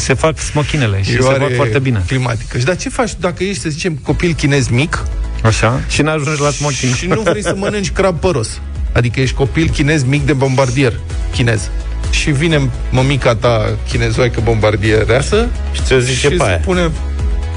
[0.00, 2.02] se fac smochinele și E se oare fac foarte bine.
[2.06, 2.58] Climatică.
[2.58, 5.04] Și dar ce faci dacă ești, să zicem, copil chinez mic
[5.44, 5.80] Așa?
[5.88, 6.94] Și n-ajungi la smochin.
[6.94, 8.60] și nu vrei să mănânci crab păros?
[8.92, 10.92] Adică ești copil chinez mic de bombardier
[11.32, 11.70] chinez.
[12.10, 16.58] Și vine mămica ta chinezoică bombardiereasă Și ți-o zice și pe aia.
[16.62, 16.90] spune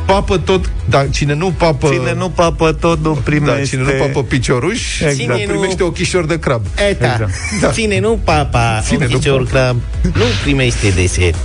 [0.06, 1.90] papă tot, dar cine nu papă...
[1.92, 3.58] Cine nu papă tot nu primește.
[3.60, 5.16] da, cine nu papă picioruș, Exact.
[5.18, 6.66] Cine primește ochișor de crab.
[6.90, 7.32] Eta, Exact.
[7.62, 7.68] Da.
[7.70, 9.50] Cine nu papa, Cine nu ochișor papa.
[9.50, 11.36] crab, nu primește desert.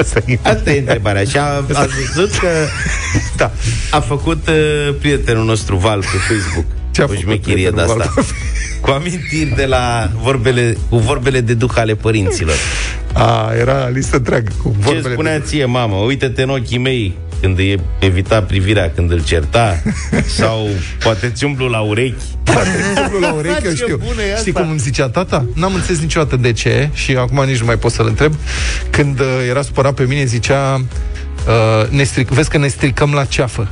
[0.00, 0.38] Asta e.
[0.42, 1.24] Asta e întrebarea.
[1.24, 1.64] Și a, a
[2.14, 2.48] văzut că
[3.36, 3.50] Da.
[3.90, 6.64] a făcut uh, prietenul nostru Val pe Facebook.
[6.90, 8.12] Ce a o făcut șmecherie de prietenul asta.
[8.14, 8.24] Val?
[8.80, 12.54] Cu amintiri de la vorbele, cu vorbele de duh ale părinților.
[13.12, 15.44] A, era listă întreagă cu Ce vorbele spunea de...
[15.44, 15.96] ție mama?
[15.96, 19.82] Uite-te în ochii mei când îi evita privirea, când îl certa
[20.38, 20.68] Sau
[21.02, 22.22] poate ți umblu la urechi
[22.90, 23.96] Exemplu la ureche, eu Ce știu.
[24.06, 24.38] bună e asta.
[24.38, 25.44] Știi cum îmi zicea tata?
[25.54, 28.34] N-am înțeles niciodată de ce și acum nici nu mai pot să-l întreb.
[28.90, 33.24] Când uh, era supărat pe mine, zicea uh, ne stric, vezi că ne stricăm la
[33.24, 33.68] ceafă.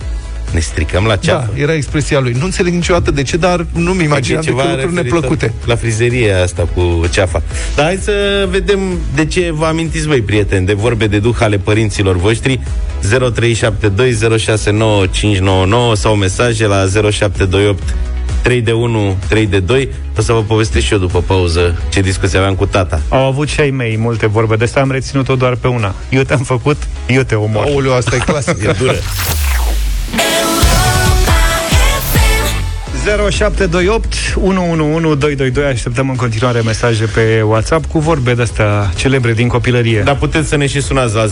[0.52, 2.32] Ne stricăm la ceafă Da, era expresia lui.
[2.38, 5.52] Nu înțeleg niciodată de ce, dar nu-mi imaginam E decât lucruri referitor neplăcute.
[5.64, 7.42] La frizerie asta cu ceafa
[7.74, 8.78] Dar hai să vedem
[9.14, 12.60] de ce vă amintiți voi, prieteni De vorbe de duh ale părinților voștri
[13.00, 13.06] 0372069599
[15.92, 17.82] Sau mesaje la 0728
[18.42, 22.00] 3 de 1, 3 de 2 O să vă povestesc și eu după pauză Ce
[22.00, 25.34] discuție aveam cu tata Au avut și ai mei multe vorbe de asta, am reținut-o
[25.34, 25.94] doar pe una.
[26.10, 27.64] Eu te-am făcut, eu te omor.
[27.64, 28.62] Aoleu, asta e clasic.
[28.62, 28.94] E dură
[33.08, 40.00] 0728 111222 Așteptăm în continuare mesaje pe WhatsApp cu vorbe de astea celebre din copilărie.
[40.00, 41.30] Dar puteți să ne și sunați la 0372069599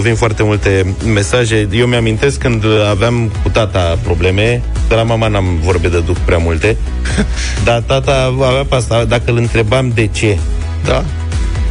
[0.00, 1.68] Vin foarte multe mesaje.
[1.72, 4.62] Eu mi-amintesc când aveam cu tata probleme.
[4.88, 6.76] De la mama n-am vorbe de duc prea multe.
[7.64, 10.38] Dar tata avea pe asta Dacă îl întrebam de ce.
[10.84, 11.04] Da.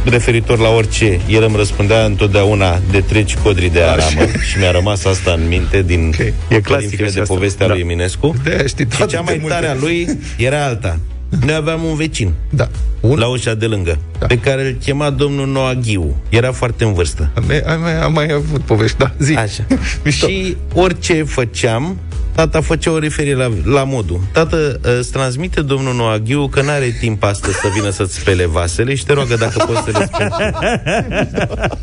[0.04, 5.04] Referitor la orice, el îmi răspundea întotdeauna de treci codri de aramă și mi-a rămas
[5.04, 6.18] asta în minte din Ok.
[6.18, 7.34] E clasică părințile și de asta.
[7.34, 7.72] povestea Da.
[7.72, 8.34] lui Eminescu.
[8.42, 9.54] De-aia știi Și toate cea mai de multe.
[9.54, 10.98] tare a lui era alta.
[11.46, 12.68] Noi aveam un vecin Da.
[13.00, 13.18] Un?
[13.18, 14.26] la ușa de lângă, Da.
[14.26, 16.16] pe care îl chema domnul Noaghiu.
[16.28, 17.30] Era foarte în vârstă.
[17.34, 19.34] Am mai, am mai, am mai avut povești, da, zi.
[19.34, 19.64] Așa.
[20.04, 20.26] Mișto.
[20.28, 21.98] și orice făceam,
[22.34, 24.20] Tata făcea o referire la, la modul.
[24.32, 29.04] Tată, îți transmite domnul Noaghiu că n-are timp astăzi să vină să-ți spele vasele și
[29.04, 30.30] te roagă dacă poți să le speli.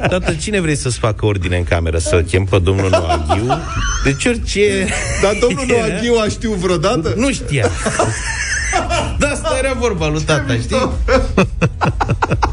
[0.09, 1.97] Tată, cine vrei să-ți facă ordine în cameră?
[1.97, 3.61] Să-l chem pe domnul Noaghiu?
[4.03, 4.87] Deci orice...
[5.21, 7.13] Dar domnul Noaghiu a știut vreodată?
[7.15, 7.69] Nu știa.
[9.19, 10.89] Da, asta era vorba lui tata, știi?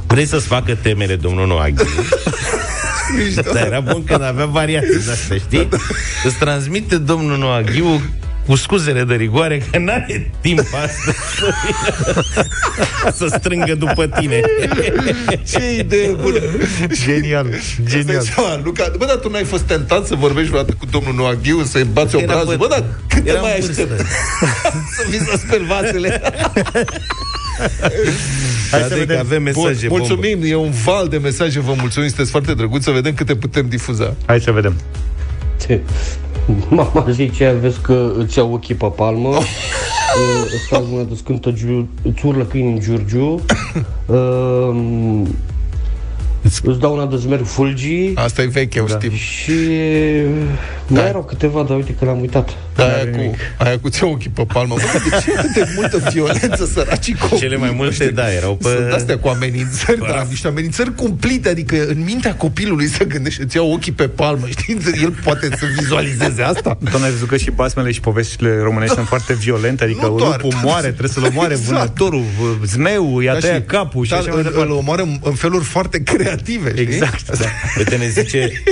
[0.06, 1.86] Vrei să-ți facă temere domnul Noaghiu?
[3.52, 5.68] Dar era bun când avea variații de astea, știi?
[6.24, 8.00] Îți transmite domnul Noaghiu
[8.46, 11.16] cu scuzele de rigoare că n-are timp astăzi
[13.18, 14.40] să strângă după tine.
[15.50, 16.38] Ce idee bună!
[17.04, 17.46] Genial,
[17.88, 18.20] genial.
[18.22, 21.84] Seama, Luca, bă, dar tu n-ai fost tentat să vorbești vreodată cu domnul Noaghiu, să-i
[21.92, 22.54] bați Era obrazul?
[22.54, 23.82] bă- Bă, dar cât te Era mai în vârstă.
[23.82, 24.00] aștept?
[24.96, 26.22] să vii să speli vasele?
[28.70, 29.16] Hai Dar să de vedem.
[29.16, 32.84] că avem mesaje Bun, mulțumim, e un val de mesaje, vă mulțumim, sunteți foarte drăguți,
[32.84, 34.14] să vedem câte putem difuza.
[34.26, 34.74] Hai să vedem.
[36.68, 39.42] Mama zice, vezi că îți iau ochii pe palmă, uh,
[40.44, 43.24] îți fac mâna de scântă, giu- îți urlă câini în giurgiu,
[44.06, 45.22] uh,
[46.42, 49.12] îți dau una de zmerg fulgii Asta e veche, o știm.
[49.12, 49.52] și
[50.86, 52.56] mai erau câteva, dar uite că l-am uitat.
[52.76, 54.74] Da, aia cu, aia cu ți ochii pe palmă.
[54.74, 57.38] Bă, de ce atât de multă violență, săracii copii?
[57.38, 58.68] Cele mai multe, da, erau pe...
[58.68, 63.56] Sunt astea cu amenințări, dar niște amenințări cumplite, adică în mintea copilului să gândește, îți
[63.56, 64.78] iau ochii pe palmă, știi?
[65.02, 66.78] El poate să vizualizeze asta.
[66.90, 70.40] Tu n-ai văzut că și basmele și poveștile românești sunt foarte violente, adică Nu doar.
[70.42, 71.68] lupul moare, trebuie să-l omoare Exact.
[71.70, 74.70] vânătorul, v- zmeu, i-a Da, tăiat și- capul și da, așa mai îl, departe.
[74.70, 76.82] îl omoară în, în feluri foarte creative, știi?
[76.82, 77.44] Exact, da.
[77.78, 78.62] Uite, ne zice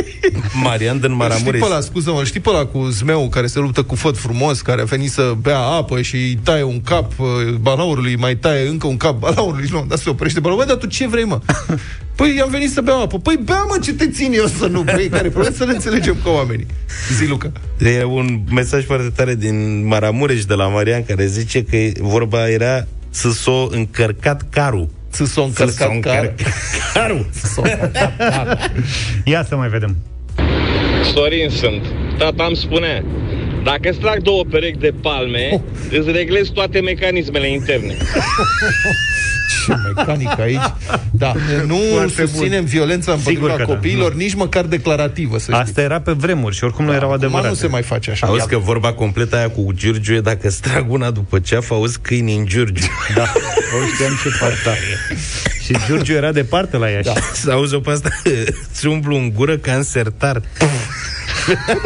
[0.63, 1.61] Marian din Știi Maramureș.
[1.61, 4.81] pe ăla, scuză-mă, știi pe ăla cu zmeu care se luptă cu făt frumos, care
[4.81, 7.27] a venit să bea apă și îi taie un cap uh,
[7.61, 10.67] balaurului, mai taie încă un cap balaurului, nu, dar se oprește balaurul.
[10.67, 11.41] Bă, dar tu ce vrei, mă?
[12.17, 13.19] Păi am venit să beau apă.
[13.19, 15.09] Păi bea, mă, ce te țin eu să nu bei?
[15.09, 16.67] Care probleme să ne înțelegem ca oamenii.
[17.17, 17.53] Zi, Luca.
[17.79, 22.87] E un mesaj foarte tare din Maramureș de la Marian care zice că vorba era
[23.11, 24.89] să s-o încărcat carul.
[25.11, 26.35] Să s-o încărcat s-o car.
[26.95, 27.31] carul.
[29.25, 29.97] Ia să mai vedem.
[31.15, 31.83] Sorin sunt.
[32.19, 33.05] Tata îmi spunea,
[33.65, 35.61] dacă îți trag două perechi de palme, oh.
[35.99, 37.97] îți reglezi toate mecanismele interne.
[39.67, 40.73] Ce mecanică aici.
[41.11, 41.33] Da,
[41.67, 42.65] nu Foarte susținem bun.
[42.69, 44.17] violența împotriva Sigur că da, copiilor, nu.
[44.19, 45.59] nici măcar declarativă, să știți.
[45.69, 47.49] Asta era pe vremuri și oricum nu erau Acum adevărate.
[47.49, 48.27] nu se mai face așa.
[48.27, 51.99] Auzi că vorba completă aia cu Giurgiu e dacă îți trag una după ceaf, auzi
[52.01, 52.85] câini în Giurgiu.
[53.15, 53.23] Da,
[53.83, 54.77] o știam ce faci.
[55.65, 57.05] Și Giurgiu era departe la Iași.
[57.05, 57.13] Da.
[57.33, 58.09] Să auzi-o pe asta,
[58.73, 60.43] îți umblu în gură ca în sertar.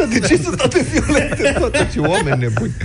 [0.09, 1.89] De ce sunt atât violente toate?
[1.93, 2.75] Ce oameni nebuni.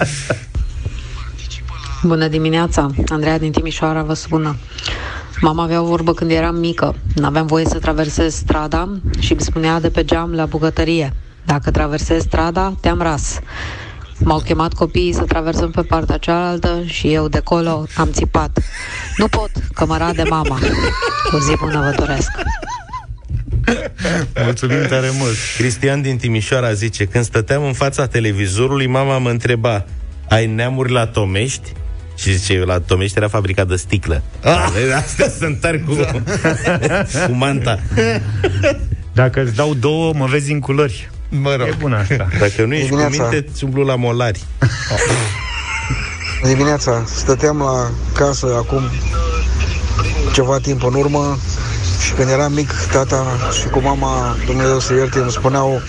[2.02, 4.56] Bună dimineața, Andreea din Timișoara vă spună.
[5.40, 6.94] Mama avea o vorbă când eram mică.
[7.14, 11.12] N-aveam voie să traversez strada și îmi spunea de pe geam la bucătărie.
[11.44, 13.38] Dacă traversezi strada, te-am ras.
[14.18, 18.58] M-au chemat copiii să traversăm pe partea cealaltă și eu de colo am țipat.
[19.16, 20.58] Nu pot, că mă rade mama.
[21.35, 22.30] O zi bună vă doresc.
[24.44, 25.37] Mulțumim tare mult.
[25.57, 29.85] Cristian din Timișoara zice, când stăteam în fața televizorului, mama mă întreba,
[30.29, 31.72] ai neamuri la Tomești?
[32.16, 34.22] Și zice, la Tomești era fabricat de sticlă.
[34.44, 34.68] Ah!
[34.96, 35.92] Astea sunt tari cu,
[37.27, 37.79] cu manta.
[39.12, 41.11] Dacă îți dau două, mă vezi în culori.
[41.29, 41.66] Mă rog.
[41.66, 42.29] E bună asta.
[42.38, 43.31] Dacă nu ești cu Dimineața.
[43.31, 44.40] minte, îți umblu la molari.
[46.42, 48.83] Dimineața stăteam la casă acum
[50.33, 51.38] ceva timp în urmă
[51.98, 53.26] și când eram mic, tata
[53.61, 55.83] și cu mama, Dumnezeu să ierte, îmi spuneau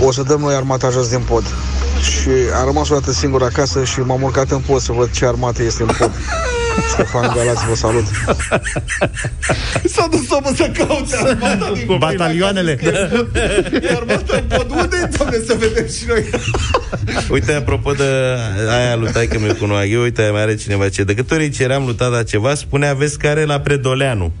[0.00, 1.44] o să dăm noi armata jos din pod.
[2.00, 5.26] Și am rămas o dată singur acasă și m-am urcat în pod să văd ce
[5.26, 6.10] armată este în pod.
[6.88, 8.04] Ștefan Galați, vă salut!
[9.94, 11.98] S-a dus omul să caute armata din copii.
[11.98, 12.78] Batalioanele.
[13.82, 14.70] E armata în pod.
[14.70, 16.24] Unde doamne, să vedem și noi?
[17.30, 18.04] Uite, apropo de
[18.70, 21.04] aia lui taică meu cu Noaghe, uite, mai are cineva ce.
[21.04, 24.32] De câte ori îi ceream lui tata ceva, spunea, vezi care la Predoleanu.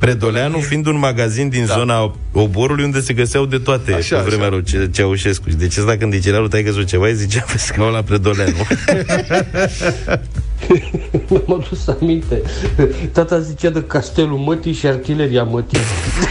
[0.00, 1.74] Predoleanu fiind un magazin din da.
[1.74, 4.54] zona oborului unde se găseau de toate Așa, pe vremea așa.
[4.54, 5.44] lui Ce- Ceaușescu.
[5.58, 8.52] Deci ăsta când îi cerea lui taică ceva, îi zicea, vezi că la Predoleanu.
[11.28, 12.42] M-am adus aminte.
[13.12, 15.78] Tata zicea de castelul mătii și artileria mătii.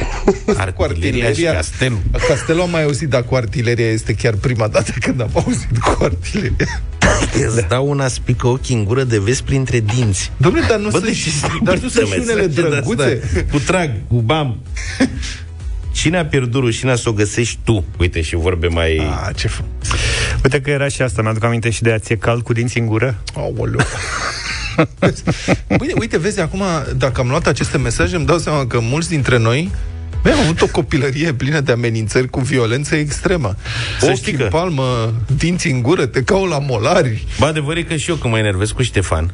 [0.58, 2.00] Artileria și castelul.
[2.28, 5.98] Castelul am mai auzit, dar cu artileria este chiar prima dată când am auzit cu
[6.04, 6.82] artileria.
[7.48, 10.32] Îți dau una spică ochii în gură de vezi printre dinți.
[10.38, 12.62] Dom'le, dar nu Bă, sunt deci și, sunt dar nu sunt și mesaje unele de
[12.62, 13.22] drăguțe?
[13.26, 13.46] astea.
[13.52, 14.58] Cu trag, cu bam.
[15.92, 17.86] Cine a pierdut rușina să o găsești tu?
[18.00, 18.98] Uite, și vorbe mai...
[19.28, 19.64] A, ce f-
[20.44, 22.86] Uite că era și asta, mi-aduc aminte și de a ți cald cu dinții în
[22.88, 23.18] gură.
[23.36, 23.80] Aoleu.
[25.80, 26.62] Uite, uite, vezi, acum,
[26.98, 29.72] dacă am luat aceste mesaje, îmi dau seama că mulți dintre noi
[30.24, 33.56] Băi, am avut o copilărie plină de amenințări cu violență extremă.
[34.00, 37.28] Să Ochii în palmă, dinți în gură, te cau la molari.
[37.40, 39.34] Ba, adevăr e că și eu când mă enervez cu Ștefan,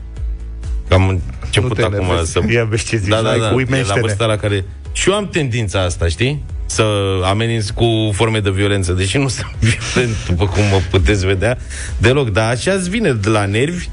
[0.90, 2.32] am început acum enervezi.
[2.32, 2.42] să...
[2.50, 3.54] Ia vezi ce zici, da, da, da,
[3.88, 4.66] la vârsta la care...
[4.92, 6.44] Și eu am tendința asta, știi?
[6.66, 6.86] Să
[7.24, 8.92] ameninț cu forme de violență.
[8.92, 11.58] Deși nu sunt violent, după cum mă puteți vedea,
[11.98, 12.30] deloc.
[12.30, 13.88] Dar așa îți vine de la nervi.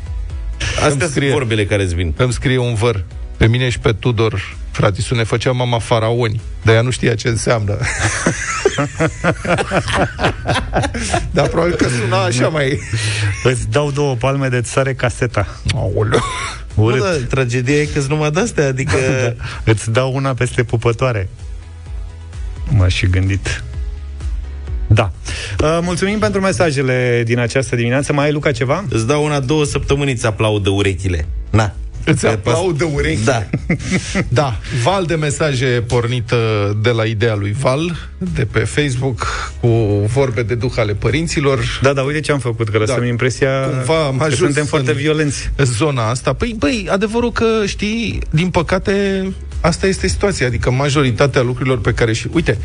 [0.85, 2.15] Astea scrie, sunt vorbele care îți vin.
[2.17, 3.05] Îmi scrie un văr.
[3.37, 7.29] Pe mine și pe Tudor Fratisul ne făcea mama faraoni, dar ea nu știa ce
[7.29, 7.79] înseamnă.
[11.31, 12.81] dar probabil că suna așa mai...
[13.43, 15.47] Îți dau două palme de țare caseta.
[15.75, 16.23] Aoleu.
[16.75, 16.99] Urât.
[16.99, 18.97] Bă, da, tragedia e că-s numai de-astea, adică...
[19.23, 19.35] da.
[19.73, 21.29] Îți dau una peste pupătoare.
[22.69, 23.63] M-aș și gândit.
[24.87, 25.13] Da.
[25.63, 28.13] Uh, mulțumim pentru mesajele din această dimineață.
[28.13, 28.85] Mai ai, Luca, ceva?
[28.89, 31.27] Îți dau una, două săptămâni, îți aplaudă urechile.
[31.51, 31.75] Na.
[32.05, 33.25] Îți aplaudă urechi.
[33.25, 33.47] Da.
[34.29, 34.59] da.
[34.83, 36.37] Val de mesaje pornită
[36.83, 39.69] de la ideea lui Val, de pe Facebook, cu
[40.13, 41.81] vorbe de duh ale părinților.
[41.83, 43.07] Da, da, uite ce am făcut, că lăsăm da.
[43.07, 45.51] impresia Cumva am că suntem foarte violenți.
[45.57, 46.33] Zona asta.
[46.33, 49.27] Păi, băi, adevărul că, știi, din păcate,
[49.61, 50.47] asta este situația.
[50.47, 52.27] Adică majoritatea lucrurilor pe care și...
[52.33, 52.59] Uite,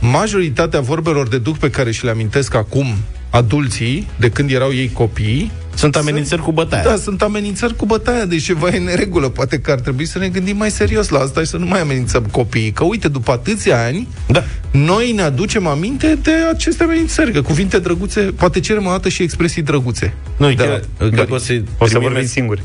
[0.00, 2.96] majoritatea vorbelor de duh pe care și le amintesc acum
[3.30, 6.82] adulții, de când erau ei copii, sunt amenințări sunt, cu bătaia.
[6.82, 9.28] Da, sunt amenințări cu bătaia, deci ceva e neregulă.
[9.28, 11.80] Poate că ar trebui să ne gândim mai serios la asta și să nu mai
[11.80, 12.70] amenințăm copiii.
[12.70, 14.44] Că uite, după atâția ani, da.
[14.70, 17.32] noi ne aducem aminte de aceste amenințări.
[17.32, 20.14] Că cuvinte drăguțe, poate cerem o dată și expresii drăguțe.
[20.36, 22.62] Nu, chiar, că o să, o să vorbim singuri.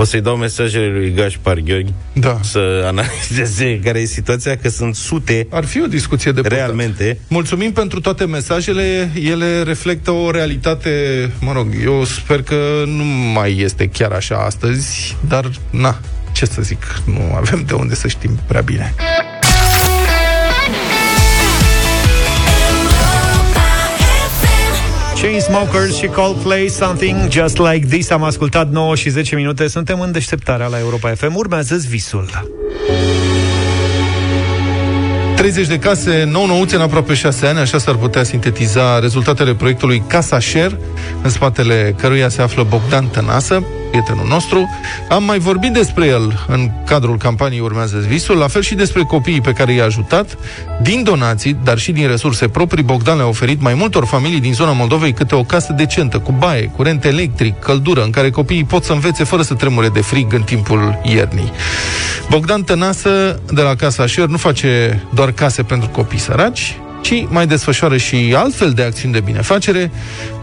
[0.00, 2.38] O să-i dau mesajele lui Gașpar Gheorghi da.
[2.42, 5.46] să analizeze care e situația, că sunt sute.
[5.50, 7.04] Ar fi o discuție de Realmente.
[7.04, 7.22] Păcat.
[7.28, 9.10] Mulțumim pentru toate mesajele.
[9.22, 10.90] Ele reflectă o realitate,
[11.40, 15.98] mă rog, eu sper că nu mai este chiar așa astăzi, dar na,
[16.32, 18.94] ce să zic, nu avem de unde să știm prea bine.
[25.22, 28.10] Chainsmokers și Coldplay Something Just Like This.
[28.10, 29.68] Am ascultat 9 și 10 minute.
[29.68, 32.46] Suntem în deșteptarea la Europa FM Urmează visul.
[35.36, 40.40] 30 de case nou-nouțe în aproape 6 ani, așa s-ar putea sintetiza rezultatele proiectului Casa
[40.40, 40.78] Share,
[41.22, 44.68] în spatele căruia se află Bogdan Tănasă, prietenul nostru.
[45.08, 49.40] Am mai vorbit despre el în cadrul campaniei Urmează Visul, la fel și despre copiii
[49.40, 50.38] pe care i-a ajutat.
[50.82, 54.72] Din donații, dar și din resurse proprii, Bogdan le-a oferit mai multor familii din zona
[54.72, 58.92] Moldovei câte o casă decentă, cu baie, curent electric, căldură, în care copiii pot să
[58.92, 61.52] învețe fără să tremure de frig în timpul iernii.
[62.30, 67.46] Bogdan Tănasă, de la Casa Share, nu face doar case pentru copii săraci, ci mai
[67.46, 69.90] desfășoară și altfel de acțiuni de binefacere,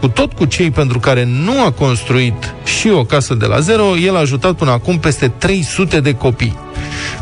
[0.00, 3.96] cu tot cu cei pentru care nu a construit și o casă de la zero,
[3.96, 6.58] el a ajutat până acum peste 300 de copii.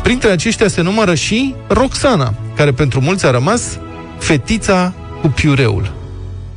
[0.03, 3.79] Printre aceștia se numără și Roxana, care pentru mulți a rămas
[4.19, 5.93] fetița cu piureul.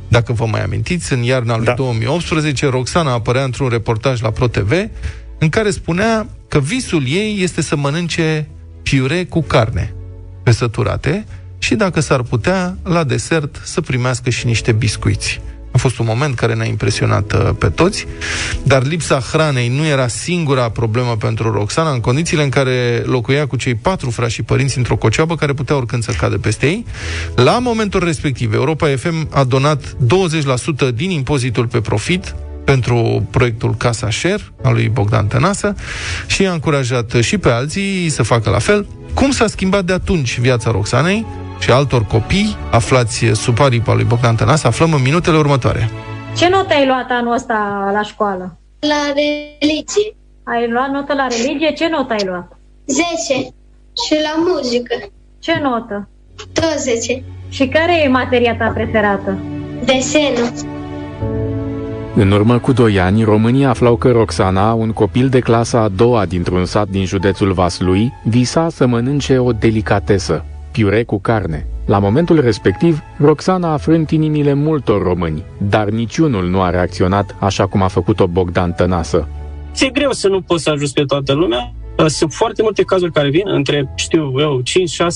[0.07, 1.73] Dacă vă mai amintiți, în iarna lui da.
[1.73, 4.71] 2018, Roxana apărea într-un reportaj la ProTV,
[5.39, 8.47] în care spunea că visul ei este să mănânce
[8.83, 9.93] piure cu carne
[10.43, 11.25] pe săturate,
[11.59, 15.41] și, dacă s-ar putea, la desert să primească și niște biscuiți.
[15.71, 18.05] A fost un moment care ne-a impresionat uh, pe toți,
[18.63, 23.55] dar lipsa hranei nu era singura problemă pentru Roxana, în condițiile în care locuia cu
[23.55, 26.85] cei patru frați și părinți într-o cocioabă care putea oricând să cadă peste ei.
[27.35, 29.95] La momentul respectiv, Europa FM a donat
[30.91, 32.35] 20% din impozitul pe profit
[32.65, 35.75] pentru proiectul Casa Share al lui Bogdan Tănasă
[36.27, 38.87] și a încurajat și pe alții să facă la fel.
[39.13, 41.25] Cum s-a schimbat de atunci viața Roxanei?
[41.59, 45.89] Și altor copii aflați sub aripa lui Bogdan Tănase, aflăm în minutele următoare.
[46.37, 48.57] Ce notă ai luat anul ăsta la școală?
[48.79, 50.15] La religie.
[50.43, 51.71] Ai luat notă la religie?
[51.71, 52.57] Ce notă ai luat?
[52.85, 53.05] 10.
[54.05, 54.95] Și la muzică.
[55.39, 56.09] Ce notă?
[56.53, 57.23] 20.
[57.49, 59.37] Și care e materia ta preferată?
[59.85, 60.77] Desenul.
[62.15, 66.25] În urmă cu doi ani, românii aflau că Roxana, un copil de clasa a doua
[66.25, 70.45] dintr-un sat din județul Vaslui, visa să mănânce o delicatesă,
[70.79, 71.67] piure cu carne.
[71.85, 77.67] La momentul respectiv, Roxana a frânt inimile multor români, dar niciunul nu a reacționat așa
[77.67, 79.27] cum a făcut-o Bogdan Tănasă.
[79.79, 81.73] E greu să nu poți să ajuți pe toată lumea.
[82.05, 84.61] Sunt foarte multe cazuri care vin, între, știu eu,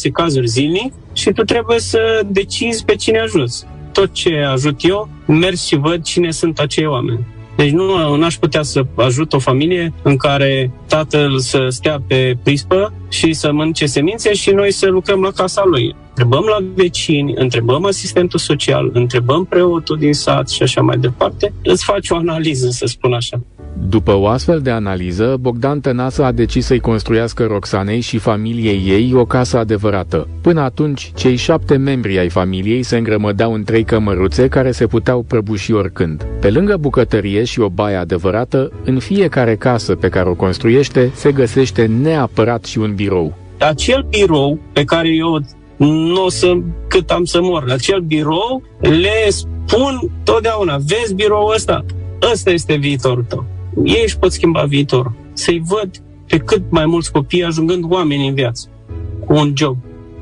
[0.07, 3.66] 5-6 cazuri zilnic și tu trebuie să decizi pe cine ajuți.
[3.91, 7.26] Tot ce ajut eu, merg și văd cine sunt acei oameni.
[7.56, 12.93] Deci nu aș putea să ajut o familie în care tatăl să stea pe prispă
[13.10, 15.95] și să mănânce semințe și noi să lucrăm la casa lui.
[16.10, 21.54] Întrebăm la vecini, întrebăm asistentul social, întrebăm preotul din sat și așa mai departe.
[21.64, 23.41] Îți faci o analiză, să spun așa.
[23.94, 29.14] După o astfel de analiză, Bogdan Tănasă a decis să-i construiască Roxanei și familiei ei
[29.14, 30.28] o casă adevărată.
[30.41, 35.22] Până atunci, cei șapte membri ai familiei se îngrămădeau în trei cămăruțe care se puteau
[35.28, 36.28] prăbuși oricând.
[36.39, 41.32] Pe lângă bucătărie și o baie adevărată, în fiecare casă pe care o construiește se
[41.32, 43.38] găsește neapărat și un birou.
[43.60, 45.39] Acel birou pe care eu
[45.78, 51.86] nu o să, cât am să mor, acel birou, le spun totdeauna, vezi biroul ăsta?
[52.32, 53.53] Ăsta este viitorul tău.
[53.84, 55.13] Ei își pot schimba viitorul.
[55.34, 55.89] Să-i văd
[56.28, 58.67] pe cât mai mulți copii ajungând oameni în viață,
[59.26, 59.78] cu un job.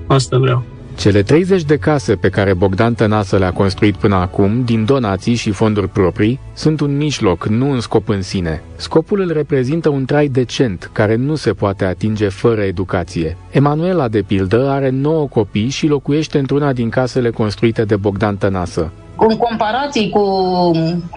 [0.07, 0.63] Asta vreau.
[0.97, 5.51] Cele 30 de case pe care Bogdan Tănasă le-a construit până acum, din donații și
[5.51, 8.61] fonduri proprii, sunt un mijloc, nu un scop în sine.
[8.75, 13.37] Scopul îl reprezintă un trai decent, care nu se poate atinge fără educație.
[13.51, 18.91] Emanuela, de pildă, are 9 copii și locuiește într-una din casele construite de Bogdan Tănasă
[19.27, 20.21] în comparație cu,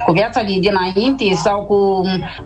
[0.04, 2.02] cu viața de dinainte sau cu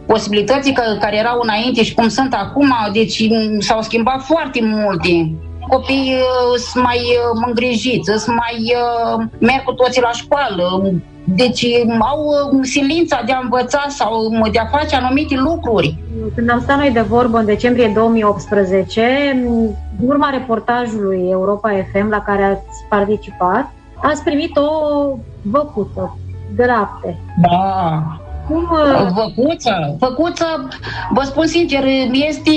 [0.06, 3.28] posibilității care erau înainte și cum sunt acum, deci
[3.58, 5.32] s-au schimbat foarte multe
[5.68, 10.92] copiii uh, sunt mai uh, îngrijiți, sunt mai uh, merg cu toții la școală,
[11.24, 11.66] deci
[11.98, 14.12] au silința de a învăța sau
[14.52, 15.98] de a face anumite lucruri.
[16.34, 19.02] Când am stat noi de vorbă în decembrie 2018,
[19.34, 23.72] în urma reportajului Europa FM la care ați participat,
[24.02, 24.70] ați primit o
[25.42, 26.18] văcuță
[26.56, 27.18] de lapte.
[27.42, 28.02] Da.
[28.48, 28.68] Cum...
[29.14, 29.96] Văcuță?
[29.98, 30.68] Văcuță,
[31.14, 32.50] vă spun sincer, este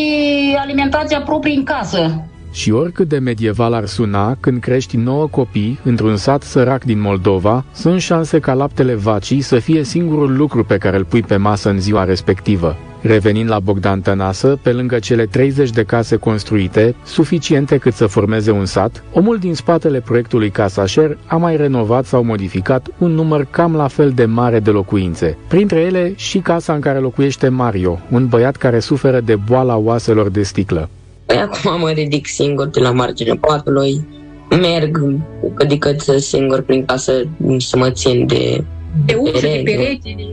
[0.58, 2.26] alimentația proprie în casă.
[2.52, 7.64] Și oricât de medieval ar suna, când crești 9 copii într-un sat sărac din Moldova,
[7.74, 11.70] sunt șanse ca laptele vacii să fie singurul lucru pe care îl pui pe masă
[11.70, 12.76] în ziua respectivă.
[13.02, 18.52] Revenind la Bogdan Tănasă, pe lângă cele 30 de case construite, suficiente cât să formeze
[18.52, 23.47] un sat, omul din spatele proiectului Casa Share a mai renovat sau modificat un număr
[23.49, 25.38] cam la fel de mare de locuințe.
[25.47, 30.30] Printre ele și casa în care locuiește Mario, un băiat care suferă de boala oaselor
[30.30, 30.89] de sticlă.
[31.26, 34.08] Păi acum mă ridic singur de la marginea patului,
[34.49, 35.18] merg
[35.54, 37.24] cât de cât singur prin casă
[37.58, 38.64] să mă țin de
[39.06, 40.28] de ușă, de perete, de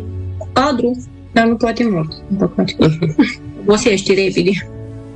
[0.52, 0.96] cadru,
[1.32, 2.74] dar nu poate mult, păcate.
[3.66, 4.50] Osești repede.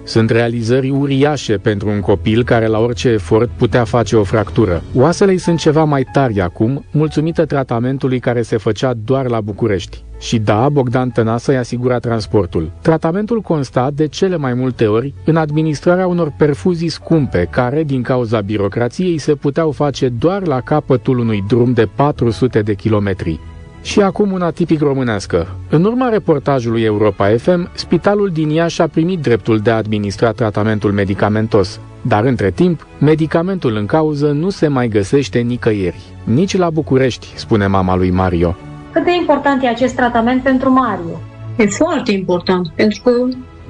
[0.05, 4.83] Sunt realizări uriașe pentru un copil care la orice efort putea face o fractură.
[4.95, 10.05] Oasele sunt ceva mai tari acum, mulțumită tratamentului care se făcea doar la București.
[10.21, 12.71] Și da, Bogdan Tănasă i asigura transportul.
[12.83, 18.41] Tratamentul consta de cele mai multe ori în administrarea unor perfuzii scumpe, care, din cauza
[18.41, 23.41] birocrației, se puteau face doar la capătul unui drum de 400 de kilometri.
[23.83, 25.49] Și acum una tipic românească.
[25.71, 30.93] În urma reportajului Europa FM, spitalul din Iași a primit dreptul de a administra tratamentul
[30.93, 31.81] medicamentos.
[32.03, 36.01] Dar între timp, medicamentul în cauză nu se mai găsește nicăieri.
[36.25, 38.57] Nici la București, spune mama lui Mario.
[38.93, 41.21] Cât de important e acest tratament pentru Mario?
[41.57, 43.11] E foarte important, pentru că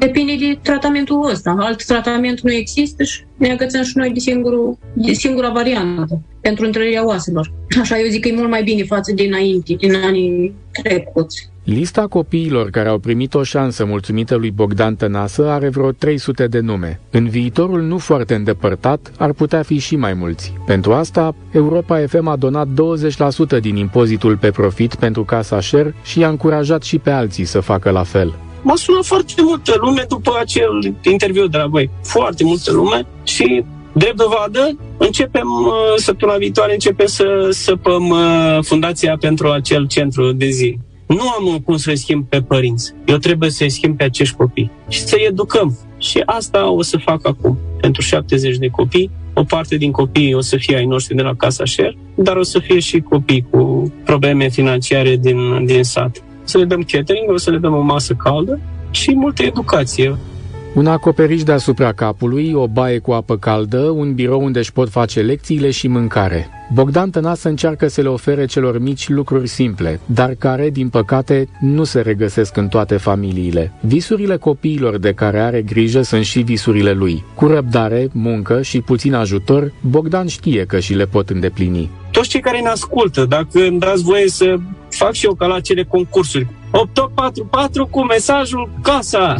[0.07, 1.57] depinde de tratamentul ăsta.
[1.59, 6.65] Alt tratament nu există și ne agățăm și noi de, singurul, de singura variantă pentru
[6.65, 7.53] întrărirea oaselor.
[7.81, 11.51] Așa eu zic că e mult mai bine față de înainte, din anii trecuți.
[11.65, 16.61] Lista copiilor care au primit o șansă mulțumită lui Bogdan Tănasă are vreo 300 de
[16.61, 17.01] nume.
[17.11, 20.53] În viitorul nu foarte îndepărtat ar putea fi și mai mulți.
[20.67, 22.69] Pentru asta, Europa FM a donat
[23.57, 27.61] 20% din impozitul pe profit pentru Casa Share și i-a încurajat și pe alții să
[27.61, 28.35] facă la fel.
[28.63, 31.91] M-a sunat foarte multă lume după acel interviu de la voi.
[32.03, 39.17] Foarte multă lume și Drept dovadă, începem uh, săptămâna viitoare, începem să săpăm uh, fundația
[39.21, 40.79] pentru acel centru de zi.
[41.07, 42.95] Nu am cum să-i schimb pe părinți.
[43.05, 45.79] Eu trebuie să-i schimb pe acești copii și să-i educăm.
[45.99, 47.59] Și asta o să fac acum.
[47.81, 51.35] Pentru 70 de copii, o parte din copii o să fie ai noștri de la
[51.35, 56.23] Casa Share, dar o să fie și copii cu probleme financiare din, din sat.
[56.45, 60.17] Să le dăm catering, o să le dăm o masă caldă și multă educație.
[60.75, 65.21] Un acoperiș deasupra capului, o baie cu apă caldă, un birou unde își pot face
[65.21, 66.49] lecțiile și mâncare.
[66.73, 71.85] Bogdan Tănasă încearcă să le ofere celor mici lucruri simple, dar care, din păcate, nu
[71.85, 73.73] se regăsesc în toate familiile.
[73.81, 77.25] Visurile copiilor de care are grijă sunt și visurile lui.
[77.35, 81.91] Cu răbdare, muncă și puțin ajutor, Bogdan știe că și le pot îndeplini.
[82.11, 84.57] Toți cei care ne ascultă, dacă îmi dați voie să
[85.03, 89.35] fac și eu ca la cele concursuri, 8844 cu mesajul CASA!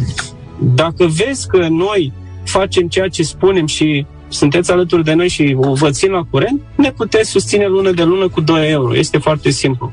[0.59, 5.89] Dacă vezi că noi facem ceea ce spunem și sunteți alături de noi și vă
[5.89, 8.97] țin la curent, ne puteți susține lună de lună cu 2 euro.
[8.97, 9.91] Este foarte simplu.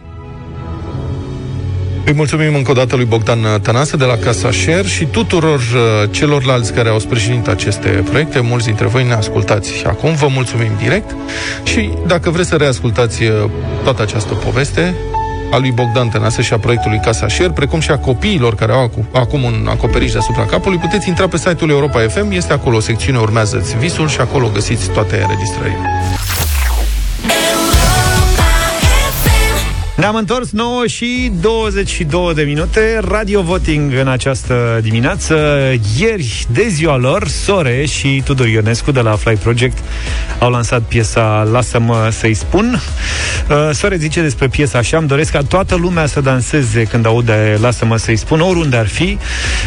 [2.05, 6.11] Îi mulțumim încă o dată lui Bogdan Tănase de la Casa Share și tuturor uh,
[6.11, 8.41] celorlalți care au sprijinit aceste proiecte.
[8.41, 10.15] Mulți dintre voi ne ascultați și acum.
[10.15, 11.17] Vă mulțumim direct
[11.65, 13.33] și dacă vreți să reascultați uh,
[13.85, 14.95] toată această poveste,
[15.51, 18.83] a lui Bogdan Tănase și a proiectului Casa Share, precum și a copiilor care au
[18.83, 22.81] acu- acum un acoperiș deasupra capului, puteți intra pe site-ul Europa FM, este acolo o
[22.81, 25.89] secțiune Urmează-ți visul și acolo găsiți toate înregistrările.
[30.01, 33.01] Ne-am întors 9 și 22 de minute.
[33.03, 35.35] Radio voting în această dimineață.
[35.99, 39.79] Ieri, de ziua lor Sore și Tudor Ionescu de la Fly Project
[40.39, 42.81] Au lansat piesa Lasă-mă să-i spun.
[43.51, 47.59] Uh, Sore zice despre piesa așa Îmi doresc ca toată lumea să danseze Când aude
[47.61, 49.19] Lasă-mă să-i spun Oriunde ar fi.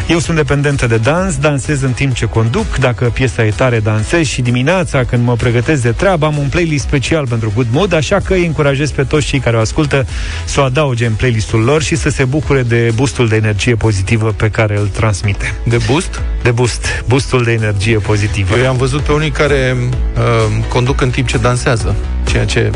[0.08, 2.76] Eu sunt dependentă de dans Dansez în timp ce conduc.
[2.76, 6.84] Dacă piesa e tare, dansez Și dimineața când mă pregătesc de treabă Am un playlist
[6.84, 10.06] special pentru Good Mood Așa că îi încurajez pe toți cei care o ascultă
[10.46, 14.34] să o adauge în playlistul lor și să se bucure de boostul de energie pozitivă
[14.38, 15.56] pe care îl transmite.
[15.66, 16.22] De boost?
[16.44, 17.04] De boost.
[17.08, 18.58] Boostul de energie pozitivă.
[18.58, 21.96] Eu am văzut pe unii care uh, conduc în timp ce dansează,
[22.28, 22.72] ceea ce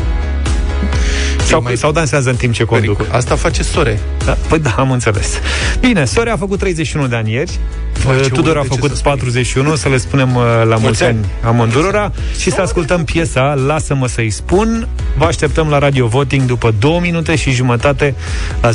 [1.44, 2.96] sau, mai sau dansează în timp ce conduc.
[2.96, 3.16] Pericol.
[3.16, 4.00] Asta face Sore.
[4.24, 4.36] Da?
[4.48, 5.38] Păi da, am înțeles.
[5.80, 7.58] Bine, Sore a făcut 31 de ani ieri.
[7.92, 12.50] Face Tudor a făcut să 41, să le spunem uh, la mulți ani amândurora și
[12.50, 14.88] să ascultăm piesa Lasă-mă să-i spun.
[15.16, 18.14] Vă așteptăm la Radio Voting după 2 minute și jumătate
[18.60, 18.74] la 0372069599.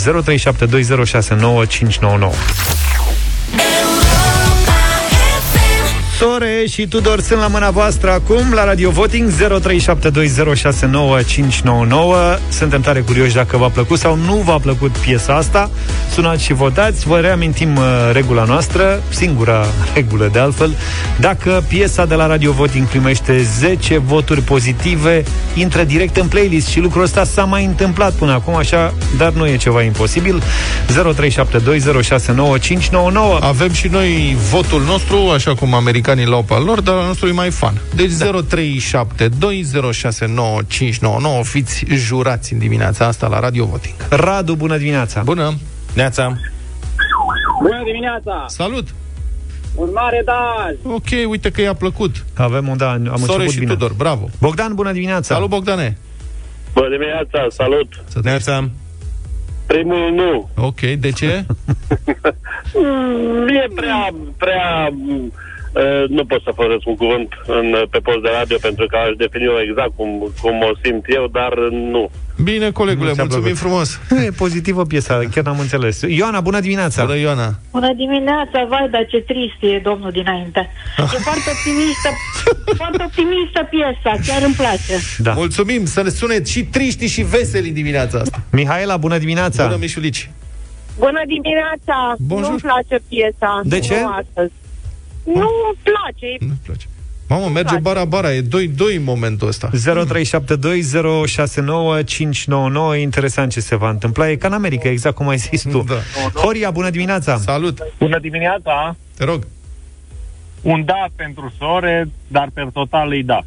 [6.24, 9.36] Sore și Tudor sunt la mâna voastră acum la Radio Voting 0372069599.
[12.50, 15.70] Suntem tare curioși dacă v-a plăcut sau nu v-a plăcut piesa asta.
[16.12, 17.08] Sunați și votați.
[17.08, 19.66] Vă reamintim uh, regula noastră, singura
[19.96, 20.76] regulă de altfel.
[21.20, 25.24] Dacă piesa de la Radio Voting primește 10 voturi pozitive,
[25.56, 29.48] intră direct în playlist și lucrul ăsta s-a mai întâmplat până acum, așa, dar nu
[29.48, 30.44] e ceva imposibil.
[30.92, 30.96] 0372069599.
[33.40, 37.28] Avem și noi votul nostru, așa cum americanii l-au pe al lor, dar al nostru
[37.28, 37.74] e mai fan.
[37.96, 38.26] Deci da.
[38.26, 38.32] 0372069599
[41.44, 43.96] fiți jurați în dimineața asta la Radio Voting.
[44.10, 45.22] Radu, bună dimineața!
[45.22, 45.54] Bună!
[45.94, 46.38] Neața!
[47.62, 48.46] Bună dimineața!
[48.48, 48.88] Salut!
[49.76, 50.56] Un mare da!
[50.84, 52.26] Ok, uite că i-a plăcut.
[52.34, 53.72] Avem un da, am Sore început și bine.
[53.72, 54.30] Tudor, bravo!
[54.40, 55.34] Bogdan, bună dimineața!
[55.34, 55.98] Salut, Bogdane!
[56.74, 58.04] Bună dimineața, salut!
[58.24, 58.70] Neața!
[59.66, 60.50] Primul nu.
[60.66, 61.46] Ok, de ce?
[62.76, 64.90] Mm, e prea, prea...
[65.74, 69.12] Uh, nu pot să folosesc un cuvânt în, pe post de radio pentru că aș
[69.24, 70.10] defini-o exact cum,
[70.42, 71.54] cum o simt eu, dar
[71.94, 72.04] nu.
[72.44, 73.64] Bine, colegule, Nu ți-a mulțumim plăcut.
[73.66, 73.90] frumos!
[74.28, 76.02] E pozitivă piesa, chiar n-am înțeles.
[76.20, 77.06] Ioana, bună dimineața!
[77.06, 77.50] Bună, Ioana!
[77.72, 80.60] Bună dimineața, vai, dar ce trist e domnul dinainte.
[80.98, 82.10] E foarte optimistă,
[82.82, 84.94] foarte optimistă piesa, chiar îmi place.
[85.18, 85.32] Da.
[85.34, 88.42] Mulțumim să ne suneți și triști și veseli în dimineața asta.
[88.52, 89.64] Mihaela, bună dimineața!
[89.66, 90.30] Bună, Mișulici!
[90.98, 92.16] Bună dimineața!
[92.18, 92.50] Bonjour.
[92.50, 93.62] Nu-mi place piesa.
[93.64, 94.00] De ce?
[94.02, 94.52] Nu astăzi.
[95.24, 96.36] Nu-mi place.
[96.40, 96.86] Nu place.
[97.28, 98.46] Mamă, merge bara-bara, e 2-2
[98.96, 99.70] în momentul ăsta.
[99.70, 99.74] 0372069599
[103.00, 104.30] Interesant ce se va întâmpla.
[104.30, 105.84] E ca în America, exact cum ai zis tu.
[105.88, 105.96] Da.
[106.40, 107.38] Horia, bună dimineața!
[107.38, 107.78] Salut!
[108.00, 108.96] Bună dimineața!
[109.18, 109.48] Te rog!
[110.62, 113.40] Un da pentru sore, dar per total îi da.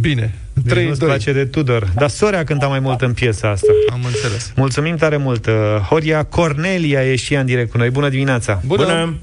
[0.00, 1.88] Bine, Deci nu-ți place de Tudor.
[1.94, 3.66] Dar Sorea cânta mai mult în piesa asta.
[3.92, 4.52] Am înțeles.
[4.56, 5.46] Mulțumim tare mult.
[5.46, 5.52] uh,
[5.88, 7.90] Horia Cornelia e și ea în direct cu noi.
[7.90, 8.60] Bună dimineața!
[8.66, 8.82] Bună!
[8.84, 9.14] Bună.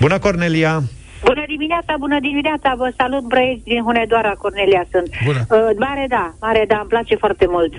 [0.00, 0.82] Bună, Cornelia!
[1.24, 5.08] Bună dimineața, bună dimineața, vă salut, băieți din Hunedoara, Cornelia sunt.
[5.24, 5.40] Bună.
[5.50, 7.72] Uh, mare da, mare da, îmi place foarte mult.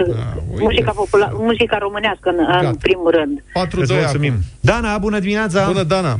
[0.59, 2.39] muzica, popula- muzica românească în,
[2.69, 3.43] în primul rând.
[3.53, 4.33] 4 Îți mulțumim.
[4.59, 5.65] Dana, bună dimineața!
[5.67, 6.15] Bună, Dana!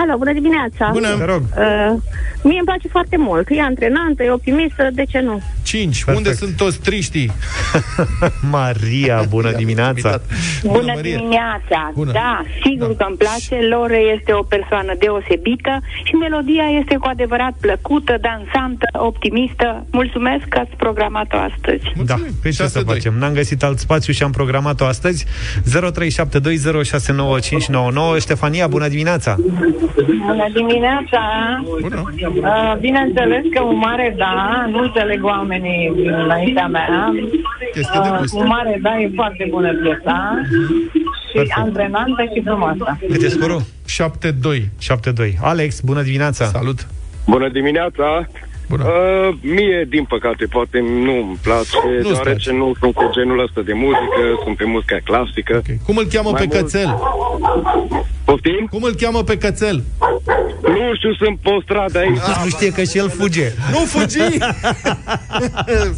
[0.00, 0.90] Alo, bună dimineața!
[0.92, 1.16] Bună.
[1.16, 1.42] Te rog.
[1.42, 1.94] Uh,
[2.42, 3.46] mie îmi place foarte mult.
[3.50, 5.42] E antrenantă, e optimistă, de ce nu?
[5.62, 6.04] 5.
[6.04, 6.26] Perfect.
[6.26, 7.32] Unde sunt toți triștii?
[8.58, 10.20] Maria, bună dimineața!
[10.62, 11.16] Bună Maria.
[11.16, 11.90] dimineața!
[11.94, 12.12] Bună.
[12.12, 13.58] Da, sigur că îmi place.
[13.70, 19.86] Lore este o persoană deosebită și melodia este cu adevărat plăcută, dansantă, optimistă.
[19.90, 21.82] Mulțumesc că ați programat-o astăzi.
[22.04, 22.84] Da, pe ce să 6-2.
[22.84, 23.14] facem?
[23.18, 25.30] N-am găsit alt spațiu și am programat-o astăzi 0372069599
[28.20, 29.36] Ștefania, bună dimineața!
[30.26, 31.20] Bună dimineața!
[31.80, 32.02] Bună!
[32.40, 35.92] Uh, bineînțeles că un mare da, nu înțeleg oamenii
[36.24, 37.12] înaintea mea.
[37.74, 38.34] Este de gust.
[38.34, 40.40] un mare da, e foarte bună piesa
[41.28, 41.58] și Perfect.
[41.58, 42.98] antrenantă și frumoasă.
[43.12, 43.60] Cât e scorul?
[43.60, 44.60] 7-2.
[45.26, 45.32] 7-2.
[45.42, 46.44] Alex, bună dimineața!
[46.44, 46.86] Salut!
[47.26, 48.26] Bună dimineața!
[48.68, 48.84] Bună!
[48.84, 52.52] Uh, mie, din păcate, poate nu îmi place, Nu-ți deoarece place.
[52.52, 55.56] nu sunt cu genul ăsta de muzică, sunt pe muzica clasică.
[55.56, 55.78] Okay.
[55.86, 56.88] Cum îl cheamă Mai pe mult- cățel?
[58.28, 58.66] Poftim?
[58.70, 59.84] Cum îl cheamă pe cățel?
[60.62, 62.42] Nu știu, sunt pe o stradă aici.
[62.44, 63.52] Nu știe că și el fuge.
[63.72, 64.18] Nu fugi!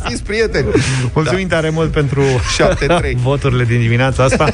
[0.08, 0.66] Fiți prieteni!
[1.14, 3.12] Mulțumim tare mult pentru 7-3.
[3.22, 4.48] voturile din dimineața asta.
[4.48, 4.50] 7-3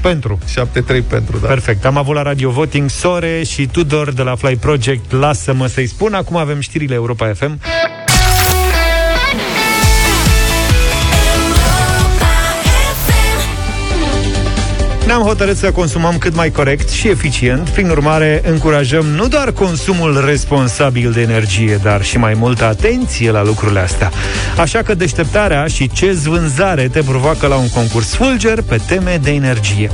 [0.00, 0.38] pentru.
[0.38, 1.46] 7-3 pentru, da.
[1.46, 1.84] Perfect.
[1.84, 5.12] Am avut la Radio Voting Sore și Tudor de la Fly Project.
[5.12, 6.14] Lasă-mă să-i spun.
[6.14, 7.58] Acum avem știrile Europa FM.
[15.12, 17.68] Ne-am hotărât să consumăm cât mai corect și eficient.
[17.68, 23.42] Prin urmare, încurajăm nu doar consumul responsabil de energie, dar și mai multă atenție la
[23.42, 24.10] lucrurile astea.
[24.56, 29.30] Așa că deșteptarea și ce vânzare te provoacă la un concurs fulger pe teme de
[29.30, 29.90] energie.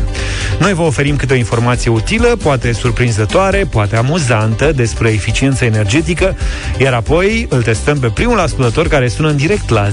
[0.58, 6.36] Noi vă oferim câte o informație utilă, poate surprinzătoare, poate amuzantă despre eficiență energetică,
[6.76, 9.92] iar apoi îl testăm pe primul ascultător care sună în direct la 0372069599,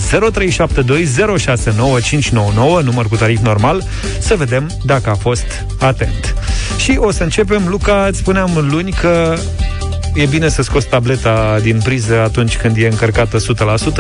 [2.84, 3.84] număr cu tarif normal,
[4.20, 6.36] să vedem dacă a fost atent.
[6.78, 9.36] Și o să începem, Luca, îți spuneam luni că
[10.14, 13.38] e bine să scoți tableta din priză atunci când e încărcată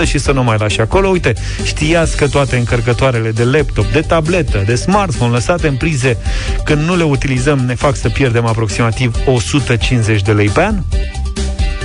[0.04, 1.08] 100% și să nu mai lași acolo.
[1.08, 6.18] Uite, știați că toate încărcătoarele de laptop, de tabletă, de smartphone lăsate în prize
[6.64, 10.76] când nu le utilizăm ne fac să pierdem aproximativ 150 de lei pe an?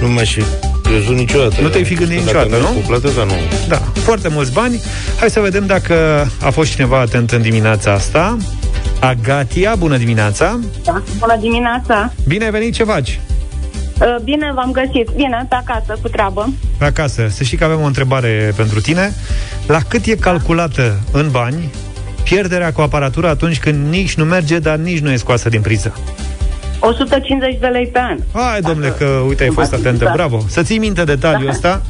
[0.01, 0.43] Nu mai și
[0.83, 1.61] crezut niciodată.
[1.61, 2.67] Nu te-ai fi gândit niciodată, nu?
[2.67, 3.35] Cu plată, dar nu.
[3.69, 4.81] Da, foarte mulți bani.
[5.19, 5.95] Hai să vedem dacă
[6.43, 8.37] a fost cineva atent în dimineața asta.
[9.01, 10.59] Agatia, bună dimineața!
[10.85, 12.13] Da, bună dimineața!
[12.27, 13.21] Bine ai venit, ce faci?
[14.01, 15.09] Uh, Bine v-am găsit.
[15.17, 16.53] Bine, pe acasă, cu treabă.
[16.79, 17.27] Pe acasă.
[17.31, 19.13] Să știi că avem o întrebare pentru tine.
[19.67, 21.71] La cât e calculată în bani
[22.25, 25.95] pierderea cu aparatură atunci când nici nu merge, dar nici nu e scoasă din priză?
[26.81, 28.19] 150 de lei pe an.
[28.33, 30.11] Hai, domnule, că uite, ai fost atentă, Da.
[30.15, 30.45] bravo.
[30.49, 31.51] Să ții minte detaliul Da.
[31.51, 31.83] ăsta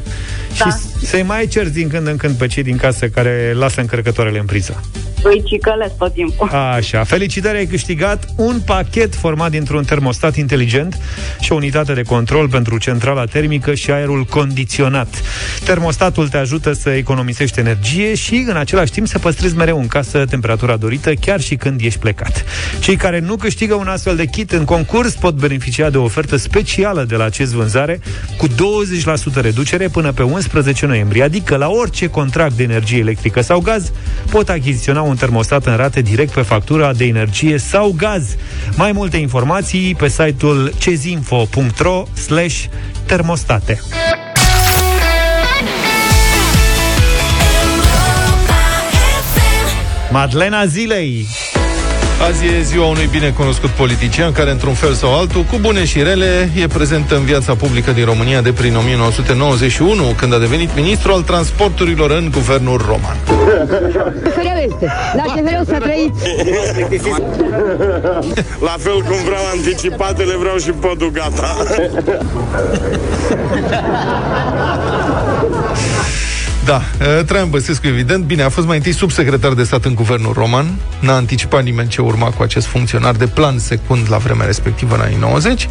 [0.53, 0.77] și Da.
[1.03, 4.45] să-i mai cerți din când în când pe cei din casă care lasă încărcătoarele în
[4.47, 4.81] priză.
[5.23, 6.49] Îi cicălesc tot timpul.
[6.49, 10.99] Așa, felicitări, ai câștigat un pachet format dintr-un termostat inteligent
[11.41, 15.23] și o unitate de control pentru centrala termică și aerul condiționat.
[15.65, 20.25] Termostatul te ajută să economisești energie și în același timp să păstrezi mereu în casă
[20.25, 22.45] temperatura dorită chiar și când ești plecat.
[22.81, 26.37] Cei care nu câștigă un astfel de kit în concurs pot beneficia de o ofertă
[26.37, 28.01] specială de la acest vânzare
[28.37, 28.53] cu 20%
[29.35, 33.93] reducere până pe 11 noiembrie, adică la orice contract de energie electrică sau gaz
[34.31, 38.37] pot achiziționa un termostat în rate direct pe factura de energie sau gaz.
[38.77, 42.65] Mai multe informații pe site-ul cezinfo.ro slash
[43.07, 43.81] termostate.
[50.11, 51.27] Madlena zilei
[52.29, 56.51] Azi e ziua unui binecunoscut politician care, într-un fel sau altul, cu bune și rele,
[56.57, 61.23] e prezent în viața publică din România de prin 1991, când a devenit ministru al
[61.23, 63.17] transporturilor în guvernul roman.
[64.23, 64.93] CFR este.
[65.15, 66.23] La CFR să trăiți.
[68.61, 71.57] La fel cum vreau anticipatele, vreau și podul gata.
[76.71, 80.33] Da, uh, Traian Băsescu, evident, bine, a fost mai întâi subsecretar de stat în guvernul
[80.33, 84.95] roman, n-a anticipat nimeni ce urma cu acest funcționar de plan secund la vremea respectivă
[84.95, 85.69] în anii 90.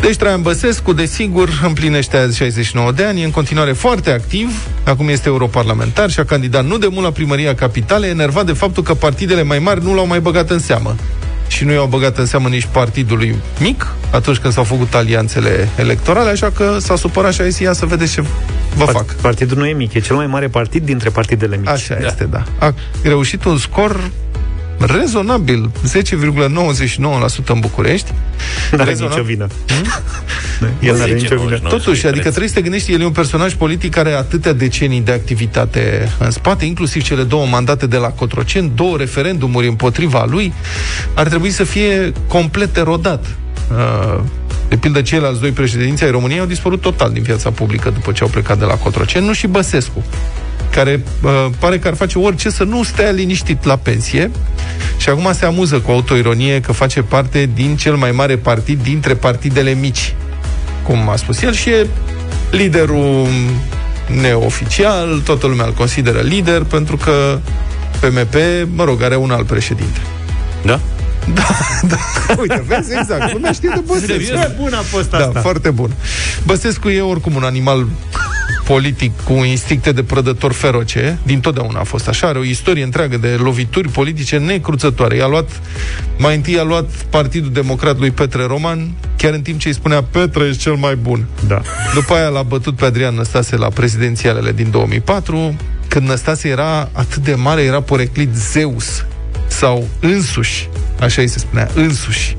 [0.00, 5.08] Deci Traian Băsescu, desigur, împlinește azi 69 de ani, e în continuare foarte activ, acum
[5.08, 8.94] este europarlamentar și a candidat nu de mult la primăria capitale, enervat de faptul că
[8.94, 10.96] partidele mai mari nu l-au mai băgat în seamă
[11.48, 16.30] și nu i-au băgat în seamă nici partidului mic atunci când s-au făcut alianțele electorale,
[16.30, 18.24] așa că s-a supărat și a zis, ia să vedeți ce
[18.74, 19.14] vă fac.
[19.14, 21.68] Partidul nu e mic, e cel mai mare partid dintre partidele mici.
[21.68, 22.42] Așa este, da.
[22.58, 24.10] A reușit un scor
[24.78, 28.12] rezonabil, 10,99% în București.
[28.72, 29.18] N-are Rezonabil.
[29.18, 29.46] nicio vină.
[29.66, 30.68] Hmm?
[30.80, 31.58] El n-are nicio vină.
[31.58, 35.00] Totuși, adică trebuie să te gândești, el e un personaj politic care are atâtea decenii
[35.00, 40.52] de activitate în spate, inclusiv cele două mandate de la Cotroceni, două referendumuri împotriva lui,
[41.14, 43.24] ar trebui să fie complet erodat.
[43.70, 44.20] Uh,
[44.68, 48.22] De pildă, ceilalți doi președinți ai României au dispărut total din viața publică după ce
[48.22, 50.04] au plecat de la Cotroceni, nu și Băsescu
[50.70, 54.30] care uh, pare că ar face orice să nu stea liniștit la pensie
[54.96, 59.14] și acum se amuză cu autoironie că face parte din cel mai mare partid dintre
[59.14, 60.14] partidele mici,
[60.82, 61.86] cum a spus el, și e
[62.50, 63.26] liderul
[64.20, 67.38] neoficial, toată lumea îl consideră lider, pentru că
[68.00, 68.34] PMP,
[68.74, 70.00] mă rog, are un alt președinte.
[70.64, 70.80] Da?
[71.34, 71.48] Da,
[71.90, 71.96] da.
[72.40, 73.32] Uite, vezi exact.
[73.32, 74.22] Lumea știe de Băsescu.
[74.22, 75.40] Ce bun a fost Da, asta.
[75.40, 75.90] foarte bun.
[76.44, 77.86] Băsescu e oricum un animal
[78.64, 83.16] politic cu instincte de prădător feroce, din totdeauna a fost așa, are o istorie întreagă
[83.16, 85.16] de lovituri politice necruțătoare.
[85.16, 85.60] I-a luat,
[86.18, 90.02] mai întâi a luat Partidul Democrat lui Petre Roman, chiar în timp ce îi spunea
[90.02, 91.26] Petre ești cel mai bun.
[91.46, 91.62] Da.
[91.94, 95.56] După aia l-a bătut pe Adrian Năstase la prezidențialele din 2004,
[95.88, 99.04] când Năstase era atât de mare, era poreclit Zeus
[99.46, 100.68] sau însuși,
[101.00, 102.36] așa îi se spunea, însuși.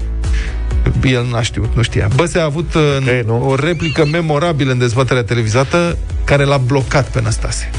[1.04, 2.08] El n-a știut, nu știa.
[2.16, 7.70] Băse a avut uh, o replică memorabilă în dezbaterea televizată care l-a blocat pe Năstase.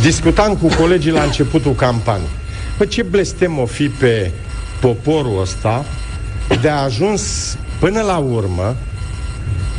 [0.00, 2.28] Discutam cu colegii la începutul campaniei.
[2.76, 4.30] Păi ce blestem o fi pe
[4.80, 5.84] poporul ăsta
[6.60, 8.76] de a ajuns până la urmă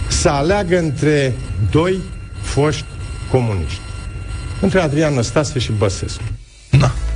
[0.07, 1.34] să aleagă între
[1.72, 1.99] doi
[2.41, 2.86] foști
[3.32, 3.80] comuniști.
[4.59, 6.24] Între Adrian Năstase și Băsescu.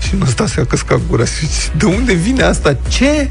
[0.07, 2.77] Și nu Stase a căscat gura și zice, de unde vine asta?
[2.87, 3.29] Ce?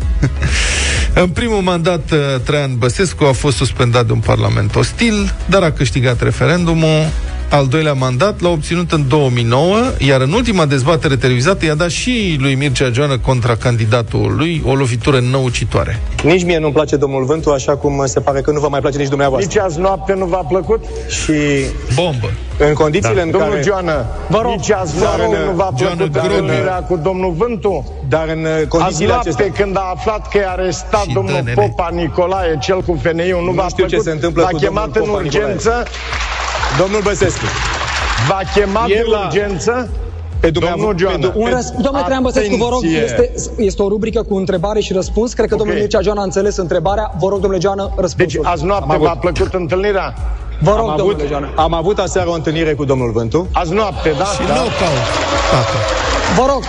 [1.21, 5.73] În primul mandat, uh, Traian Băsescu a fost suspendat de un parlament ostil, dar a
[5.73, 7.07] câștigat referendumul
[7.51, 12.37] al doilea mandat l-a obținut în 2009, iar în ultima dezbatere televizată i-a dat și
[12.41, 16.01] lui Mircea Joană contra candidatul lui o lovitură noucitoare.
[16.23, 18.99] Nici mie nu-mi place domnul Vântu, așa cum se pare că nu vă mai place
[18.99, 19.51] nici dumneavoastră.
[19.55, 20.85] Nici azi noapte nu v-a plăcut?
[21.09, 21.33] Și
[21.95, 22.31] Bombă.
[22.59, 23.23] în condițiile Da.
[23.23, 23.63] în Domnul care...
[23.63, 26.37] Gioană, Vă rog, nici azi vă noapte rog, nu v-a Gioană plăcut Grobiu.
[26.39, 27.93] întâlnirea cu domnul Vântu?
[28.09, 29.65] Dar în uh, Azi condițiile noapte, acestea...
[29.65, 31.53] când a aflat că e arestat Și domnul dă-ne-ne.
[31.67, 34.05] Popa Nicolae, cel cu FNI-ul, nu, Nu v-a știu ce plăcut?
[34.07, 35.45] se întâmplă V-a cu chemat domnul în Popa Nicolae.
[35.47, 35.83] urgență?
[36.79, 37.45] Domnul Băsescu,
[38.29, 39.89] V-a chemat Ieri în la- urgență?
[40.41, 41.05] pe Domnul dumneavoastră...
[41.05, 41.29] Gioană.
[41.29, 43.03] pe- Un răsp- Domnule Traian Băsescu, vă rog, Atenție.
[43.05, 45.33] este, este o rubrică cu întrebare și răspuns.
[45.33, 45.61] Cred că Ok.
[45.61, 47.11] domnul Mircea Joana a înțeles întrebarea.
[47.19, 48.45] Vă rog, domnule Joana, Deci răspunsul.
[48.45, 49.07] azi noapte Am avut.
[49.07, 50.15] v-a plăcut întâlnirea?
[50.61, 51.49] Vă rog, am, avut, domnule Joana.
[51.57, 53.49] am avut aseară o întâlnire cu domnul Vântu.
[53.53, 54.25] Azi noapte, da?
[54.25, 54.53] Și da?
[54.55, 55.05] knockout.
[55.51, 55.77] Tată.
[56.37, 56.63] Vă rog,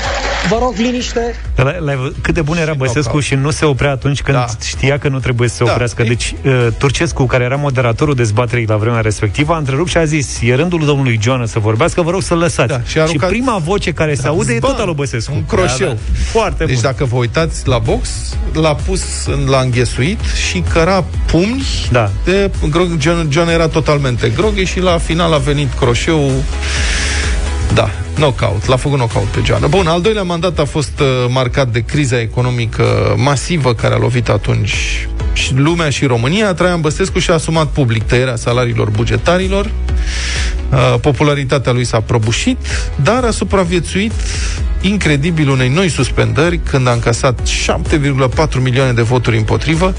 [0.50, 1.36] vă rog, liniște.
[1.56, 3.24] La, la, cât de bun era Băsescu knockout.
[3.24, 4.46] și nu se oprea atunci când Da.
[4.64, 5.72] știa că nu trebuie să se Da.
[5.72, 6.02] oprească.
[6.02, 6.08] Ei.
[6.08, 10.40] Deci, uh, Turcescu, care era moderatorul dezbaterii la vremea respectivă, a întrerupt și a zis,
[10.42, 12.68] e rândul domnului Joana să vorbească, vă rog să-l lăsați.
[12.70, 14.72] Da, și și, a aruncat- prima voce care se aude e Bam!
[14.72, 15.34] tot al lui Băsescu.
[15.36, 15.88] Un croșeu.
[15.88, 16.00] Da, da.
[16.32, 16.84] Foarte Deci bun.
[16.84, 18.10] dacă vă uitați la box,
[18.54, 20.20] l-a pus, în- l-a înghesuit
[20.50, 22.12] și căra pumni Da.
[22.24, 26.32] de grog, John, John era totalmente groghe și la final a venit croșeu
[27.74, 29.68] da, knockout, l-a făcut knockout pe Joana.
[29.68, 34.30] Bun, al doilea mandat a fost uh, marcat de criza economică masivă care a lovit
[34.30, 35.08] atunci
[35.38, 36.54] și lumea și România.
[36.54, 39.72] Traian Băsescu și-a asumat public tăierea salariilor bugetarilor.
[40.72, 42.58] Uh, popularitatea lui s-a prăbușit,
[43.04, 44.12] dar a supraviețuit
[44.82, 49.94] incredibil unei noi suspendări când a încasat 7,4 milioane de voturi împotrivă,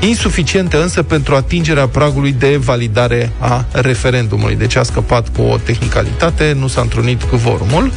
[0.00, 4.56] insuficiente însă pentru atingerea pragului de validare a referendumului.
[4.56, 7.92] Deci a scăpat cu o tehnicalitate, nu s-a întrunit cu vorumul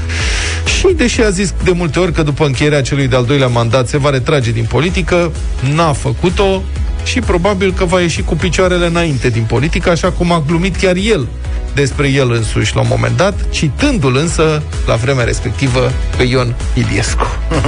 [0.66, 3.98] și deși a zis de multe ori că după încheierea celui de-al doilea mandat se
[3.98, 5.32] va retrage din politică,
[5.76, 6.62] n-a făcut-o
[7.04, 10.96] și probabil că va ieși cu picioarele înainte din politică, așa cum a glumit chiar
[10.96, 11.28] el
[11.74, 17.28] despre el însuși la un moment dat, citându-l însă la vremea respectivă pe Ion Iliescu.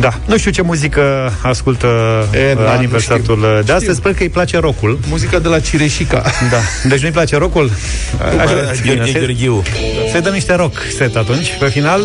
[0.00, 0.14] Da.
[0.26, 1.86] Nu știu ce muzică ascultă
[2.32, 3.62] E, e, da, aniversatul nu știu.
[3.62, 3.80] de astăzi.
[3.82, 3.92] Știu.
[3.92, 4.98] Sper că îi place rockul.
[5.08, 6.22] Muzica de la Cireșica.
[6.50, 6.56] Da.
[6.88, 7.70] Deci nu-i place rockul?
[8.38, 9.62] Așa, bine, Gheorghe să- Gheorghiu.
[10.10, 12.00] Să-i dăm niște rock set atunci, pe final.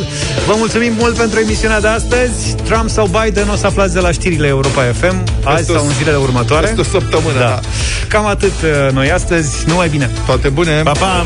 [0.47, 2.55] Vă mulțumim mult pentru emisiunea de astăzi.
[2.63, 5.85] Trump sau Biden o să aflați de la știrile Europa FM azi Peste o- sau
[5.85, 6.65] în zilele următoare.
[6.67, 7.59] peste o săptămână, da.
[8.07, 9.63] Cam atât uh, noi astăzi.
[9.67, 10.09] Numai bine!
[10.25, 10.81] Toate bune!
[10.83, 11.25] Pa, pa!